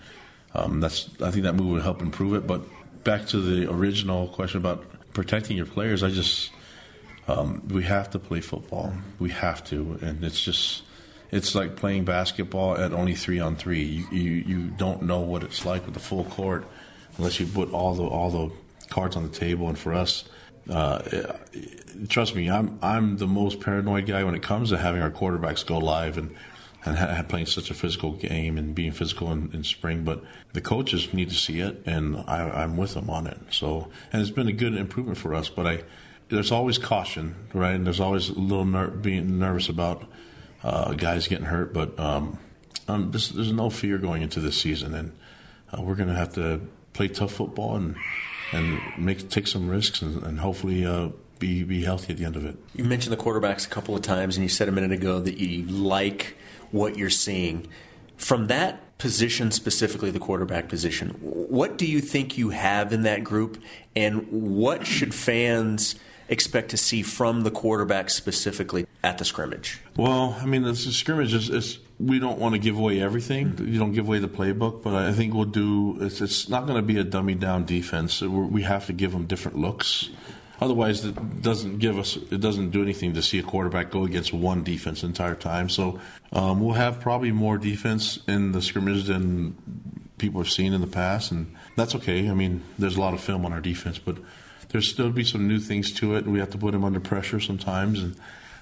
[0.54, 2.46] um, that's I think that move will help improve it.
[2.46, 2.62] But
[3.04, 6.50] back to the original question about protecting your players, I just
[7.28, 8.92] um, we have to play football.
[9.18, 10.82] We have to, and it's just
[11.32, 13.82] it's like playing basketball at only three on three.
[13.82, 16.66] You you, you don't know what it's like with the full court
[17.16, 18.54] unless you put all the all the
[18.90, 19.68] cards on the table.
[19.68, 20.24] And for us,
[20.68, 21.02] uh,
[22.08, 25.66] trust me, I'm I'm the most paranoid guy when it comes to having our quarterbacks
[25.66, 26.36] go live and
[26.84, 30.04] and ha- playing such a physical game and being physical in, in spring.
[30.04, 30.22] But
[30.52, 33.38] the coaches need to see it, and I, I'm with them on it.
[33.50, 35.48] So and it's been a good improvement for us.
[35.48, 35.82] But I
[36.28, 37.74] there's always caution, right?
[37.74, 40.04] And there's always a little ner- being nervous about
[40.62, 41.72] uh, guys getting hurt.
[41.72, 42.38] But um,
[42.88, 45.12] um, this, there's no fear going into this season, and
[45.72, 46.60] uh, we're going to have to
[46.92, 47.96] play tough football and
[48.52, 51.08] and make take some risks and, and hopefully uh,
[51.38, 52.56] be be healthy at the end of it.
[52.74, 55.38] You mentioned the quarterbacks a couple of times, and you said a minute ago that
[55.38, 56.36] you like
[56.70, 57.68] what you're seeing.
[58.16, 63.24] From that position specifically, the quarterback position, what do you think you have in that
[63.24, 63.60] group,
[63.96, 65.96] and what should fans
[66.32, 69.80] expect to see from the quarterback specifically at the scrimmage?
[69.96, 73.56] Well, I mean, the scrimmage is, is we don't want to give away everything.
[73.58, 75.98] You don't give away the playbook, but I think we'll do.
[76.00, 78.22] It's, it's not going to be a dummy down defense.
[78.22, 80.08] We have to give them different looks.
[80.60, 82.16] Otherwise, it doesn't give us.
[82.16, 85.68] It doesn't do anything to see a quarterback go against one defense the entire time.
[85.68, 86.00] So
[86.32, 89.56] um, we'll have probably more defense in the scrimmage than
[90.18, 92.30] people have seen in the past, and that's okay.
[92.30, 94.18] I mean, there's a lot of film on our defense, but
[94.72, 96.24] there's still be some new things to it.
[96.24, 98.16] And we have to put them under pressure sometimes, and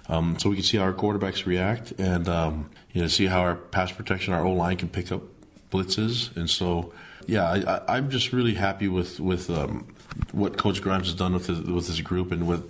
[0.09, 3.41] um, so we can see how our quarterbacks react, and um, you know, see how
[3.41, 5.23] our pass protection, our O line can pick up
[5.71, 6.93] blitzes, and so
[7.27, 9.87] yeah, I, I'm just really happy with with um,
[10.33, 12.63] what Coach Grimes has done with his, with his group and what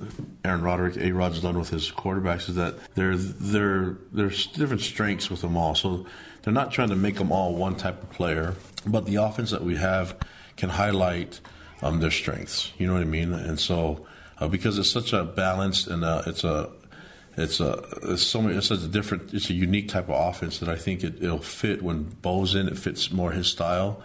[0.45, 5.30] Aaron Roderick, A Rod's done with his quarterbacks is that there there there's different strengths
[5.30, 5.74] with them all.
[5.74, 6.07] So
[6.43, 8.55] they're not trying to make them all one type of player,
[8.86, 10.16] but the offense that we have
[10.57, 11.41] can highlight
[11.83, 12.72] um, their strengths.
[12.78, 13.33] You know what I mean?
[13.33, 14.07] And so
[14.39, 16.70] uh, because it's such a balanced and uh, it's a
[17.37, 20.59] it's a it's so many, it's such a different it's a unique type of offense
[20.59, 24.03] that I think it, it'll fit when Beau's in it fits more his style,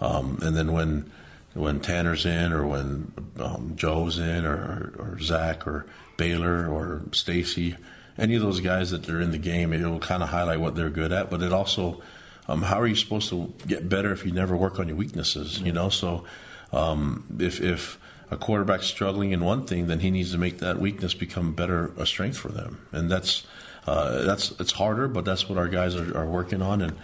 [0.00, 1.10] um, and then when
[1.54, 7.02] when Tanner's in or when um, Joe's in or, or, or Zach or Baylor or
[7.12, 7.76] Stacy,
[8.16, 10.76] any of those guys that are in the game, it will kind of highlight what
[10.76, 11.30] they're good at.
[11.30, 12.02] But it also,
[12.48, 15.60] um, how are you supposed to get better if you never work on your weaknesses?
[15.60, 16.24] You know, so
[16.72, 17.98] um, if if
[18.30, 21.92] a quarterback's struggling in one thing, then he needs to make that weakness become better
[21.96, 23.46] a strength for them, and that's
[23.86, 26.96] uh, that's it's harder, but that's what our guys are, are working on, and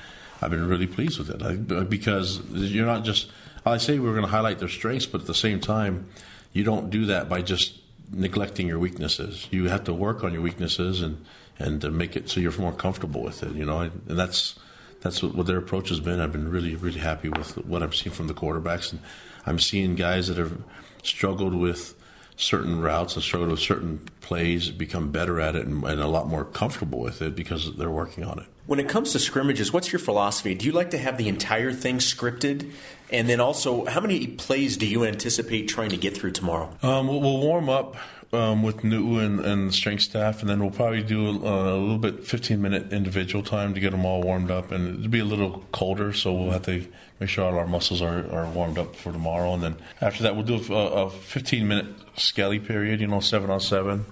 [0.43, 3.31] I've been really pleased with it I, because you're not just.
[3.67, 6.07] I say we're going to highlight their strengths, but at the same time,
[6.53, 7.81] you don't do that by just
[8.12, 9.49] neglecting your weaknesses.
[9.51, 11.25] You have to work on your weaknesses and
[11.59, 13.55] and to make it so you're more comfortable with it.
[13.55, 14.57] You know, and that's
[15.01, 16.21] that's what, what their approach has been.
[16.21, 19.01] I've been really, really happy with what I've seen from the quarterbacks, and
[19.47, 20.63] I'm seeing guys that have
[21.03, 21.95] struggled with
[22.37, 26.27] certain routes and struggled with certain plays become better at it and, and a lot
[26.27, 28.47] more comfortable with it because they're working on it.
[28.67, 30.55] When it comes to scrimmages, what's your philosophy?
[30.55, 32.73] Do you like to have the entire thing scripted?
[33.11, 36.71] And then also, how many plays do you anticipate trying to get through tomorrow?
[36.83, 37.97] Um, we'll, we'll warm up
[38.35, 41.99] um, with New and, and strength staff, and then we'll probably do a, a, little
[41.99, 44.70] bit 15 minute individual time to get them all warmed up.
[44.70, 46.87] And it'll be a little colder, so we'll have to
[47.20, 49.55] make sure all our muscles are, are warmed up for tomorrow.
[49.55, 53.51] And then after that, we'll do a, a 15 minute skelly period, you know, seven
[53.51, 54.05] on seven.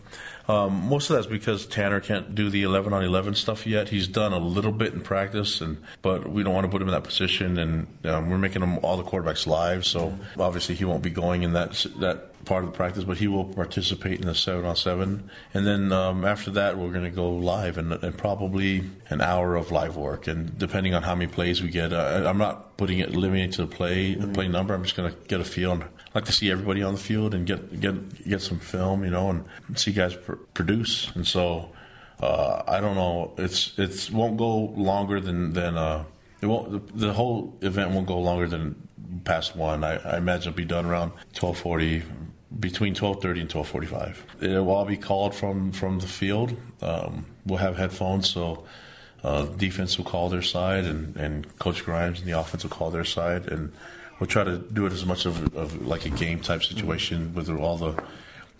[0.48, 3.88] Um, most of that's because Tanner can't do the 11 on 11 stuff yet.
[3.88, 6.88] He's done a little bit in practice, and but we don't want to put him
[6.88, 9.86] in that position, and um, we're making him all the quarterbacks live.
[9.86, 13.28] So obviously he won't be going in that that part of the practice, but he
[13.28, 15.30] will participate in the seven on seven.
[15.54, 19.56] And then um, after that, we're going to go live and, and, probably an hour
[19.56, 20.26] of live work.
[20.26, 23.62] And depending on how many plays we get, uh, I'm not putting it limited to
[23.62, 24.74] the play the play number.
[24.74, 25.72] I'm just going to get a feel.
[25.72, 29.02] And I like to see everybody on the field and get get get some film,
[29.02, 29.44] you know, and
[29.78, 31.10] see guys pr- produce.
[31.14, 31.70] And so
[32.20, 33.32] uh, I don't know.
[33.38, 35.78] It's it's won't go longer than than.
[35.78, 36.04] Uh,
[36.42, 36.70] it won't.
[36.70, 38.76] The, the whole event won't go longer than
[39.24, 39.84] past one.
[39.84, 42.02] I, I imagine it'll be done around 1240,
[42.58, 44.16] between 12:30 and 12:45.
[44.40, 46.56] It will all be called from from the field.
[46.80, 48.64] Um, we'll have headphones, so
[49.24, 52.90] uh, defense will call their side, and, and Coach Grimes and the offense will call
[52.90, 53.72] their side, and
[54.18, 57.48] we'll try to do it as much of, of like a game type situation with
[57.48, 58.02] all the.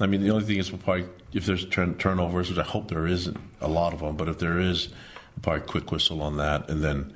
[0.01, 2.89] I mean, the only thing is we'll probably if there's turn, turnovers, which I hope
[2.89, 4.89] there isn't a lot of them, but if there is,
[5.43, 7.15] probably quick whistle on that, and then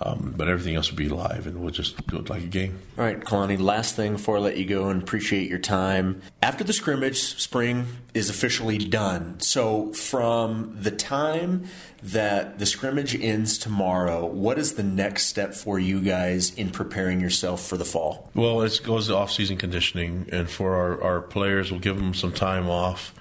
[0.00, 2.80] um, but everything else will be live, and we'll just do it like a game.
[2.98, 3.58] All right, Kalani.
[3.60, 6.22] Last thing before I let you go, and appreciate your time.
[6.42, 9.38] After the scrimmage, spring is officially done.
[9.40, 11.66] So, from the time
[12.02, 17.20] that the scrimmage ends tomorrow, what is the next step for you guys in preparing
[17.20, 18.30] yourself for the fall?
[18.34, 22.32] Well, it goes to off-season conditioning, and for our, our players, we'll give them some
[22.32, 23.14] time off.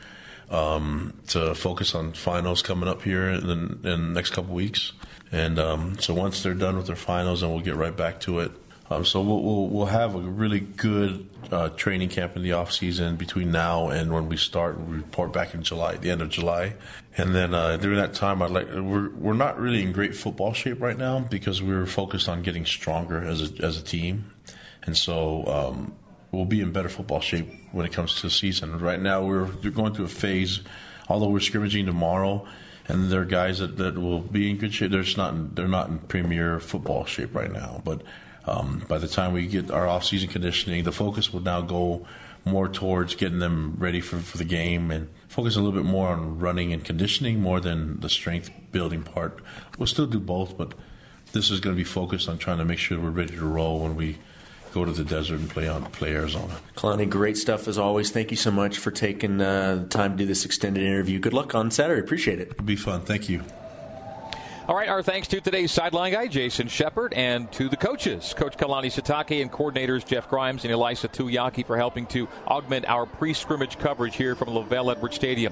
[0.49, 4.91] Um, to focus on finals coming up here in the, in the next couple weeks.
[5.31, 8.39] And um, so once they're done with their finals, and we'll get right back to
[8.39, 8.51] it.
[8.89, 12.73] Um, so we'll, we'll, we'll have a really good uh, training camp in the off
[12.73, 14.77] season between now and when we start.
[14.81, 16.75] We report back in July, the end of July,
[17.17, 20.51] and then uh, during that time, I'd like we're we're not really in great football
[20.51, 24.33] shape right now because we're focused on getting stronger as a as a team,
[24.83, 25.95] and so um,
[26.31, 28.77] we'll be in better football shape when it comes to the season.
[28.79, 30.61] Right now, we're, we're going through a phase.
[31.07, 32.47] Although we're scrimmaging tomorrow,
[32.87, 34.91] and they're guys that, that will be in good shape.
[34.91, 37.81] They're just not they're not in premier football shape right now.
[37.83, 38.01] But
[38.45, 42.05] um, by the time we get our off-season conditioning, the focus will now go
[42.43, 46.09] more towards getting them ready for, for the game and focus a little bit more
[46.09, 49.39] on running and conditioning more than the strength building part.
[49.77, 50.73] We'll still do both, but
[51.33, 53.81] this is going to be focused on trying to make sure we're ready to roll
[53.81, 54.17] when we
[54.73, 56.59] go to the desert and play on play Arizona.
[56.75, 58.11] Kalani, great stuff as always.
[58.11, 61.19] Thank you so much for taking uh, the time to do this extended interview.
[61.19, 62.01] Good luck on Saturday.
[62.01, 62.51] Appreciate it.
[62.51, 63.01] It'll be fun.
[63.01, 63.43] Thank you.
[64.71, 68.55] All right, our thanks to today's sideline guy, Jason Shepard, and to the coaches, Coach
[68.55, 73.77] Kalani Sitake and coordinators Jeff Grimes and Ilaisa Tuiaki for helping to augment our pre-scrimmage
[73.79, 75.51] coverage here from LaVell Edwards Stadium.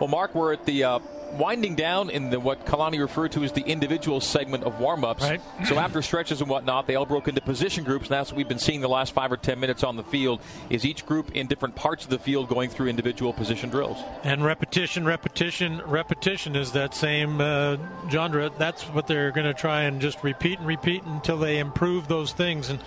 [0.00, 0.98] Well, Mark, we're at the uh,
[1.34, 5.22] winding down in the, what Kalani referred to as the individual segment of warm-ups.
[5.22, 5.40] Right.
[5.66, 8.48] So after stretches and whatnot, they all broke into position groups, and that's what we've
[8.48, 10.40] been seeing the last five or ten minutes on the field.
[10.70, 13.98] Is each group in different parts of the field going through individual position drills?
[14.22, 17.76] And repetition, repetition, repetition is that same uh,
[18.10, 18.50] genre.
[18.58, 22.32] That's what they're going to try and just repeat and repeat until they improve those
[22.32, 22.70] things.
[22.70, 22.80] And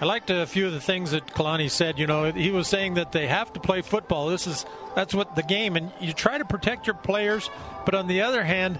[0.00, 1.98] I liked a few of the things that Kalani said.
[1.98, 4.28] You know, he was saying that they have to play football.
[4.28, 4.64] This is
[4.94, 7.50] that's what the game, and you try to protect your players.
[7.84, 8.78] But on the other hand,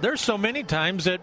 [0.00, 1.20] there's so many times that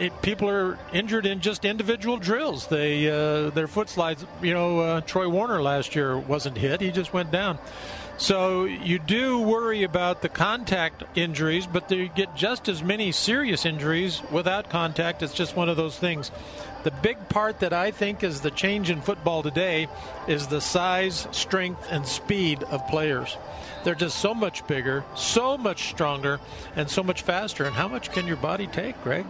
[0.00, 2.66] it, people are injured in just individual drills.
[2.66, 4.24] They uh, their foot slides.
[4.42, 7.58] You know, uh, Troy Warner last year wasn't hit; he just went down.
[8.18, 13.64] So you do worry about the contact injuries, but you get just as many serious
[13.64, 15.22] injuries without contact.
[15.22, 16.32] It's just one of those things.
[16.82, 19.86] The big part that I think is the change in football today
[20.26, 23.36] is the size, strength, and speed of players.
[23.84, 26.40] They're just so much bigger, so much stronger,
[26.74, 27.66] and so much faster.
[27.66, 29.26] And how much can your body take, Greg?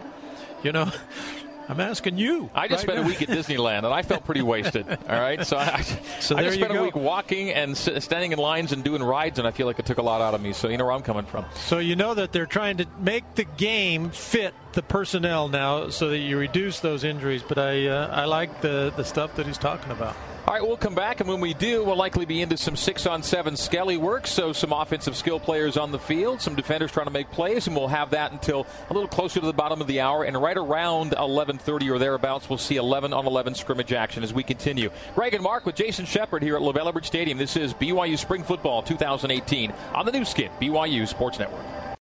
[0.63, 0.91] You know,
[1.69, 2.49] I'm asking you.
[2.55, 3.03] I just right spent now.
[3.05, 4.89] a week at Disneyland and I felt pretty wasted.
[4.89, 5.81] All right, so I,
[6.19, 9.47] So I just spent a week walking and standing in lines and doing rides, and
[9.47, 10.51] I feel like it took a lot out of me.
[10.51, 11.45] So you know where I'm coming from.
[11.55, 16.09] So you know that they're trying to make the game fit the personnel now, so
[16.09, 17.43] that you reduce those injuries.
[17.47, 20.15] But I uh, I like the the stuff that he's talking about.
[20.47, 23.05] All right, we'll come back, and when we do, we'll likely be into some six
[23.05, 24.25] on seven skelly work.
[24.25, 27.75] So some offensive skill players on the field, some defenders trying to make plays, and
[27.75, 30.23] we'll have that until a little closer to the bottom of the hour.
[30.23, 34.41] And right around 11:30 or thereabouts, we'll see 11 on 11 scrimmage action as we
[34.41, 34.89] continue.
[35.13, 37.37] Greg and Mark with Jason Shepard here at LaVell Edwards Stadium.
[37.37, 41.88] This is BYU Spring Football 2018 on the Nu Skin BYU Sports Network.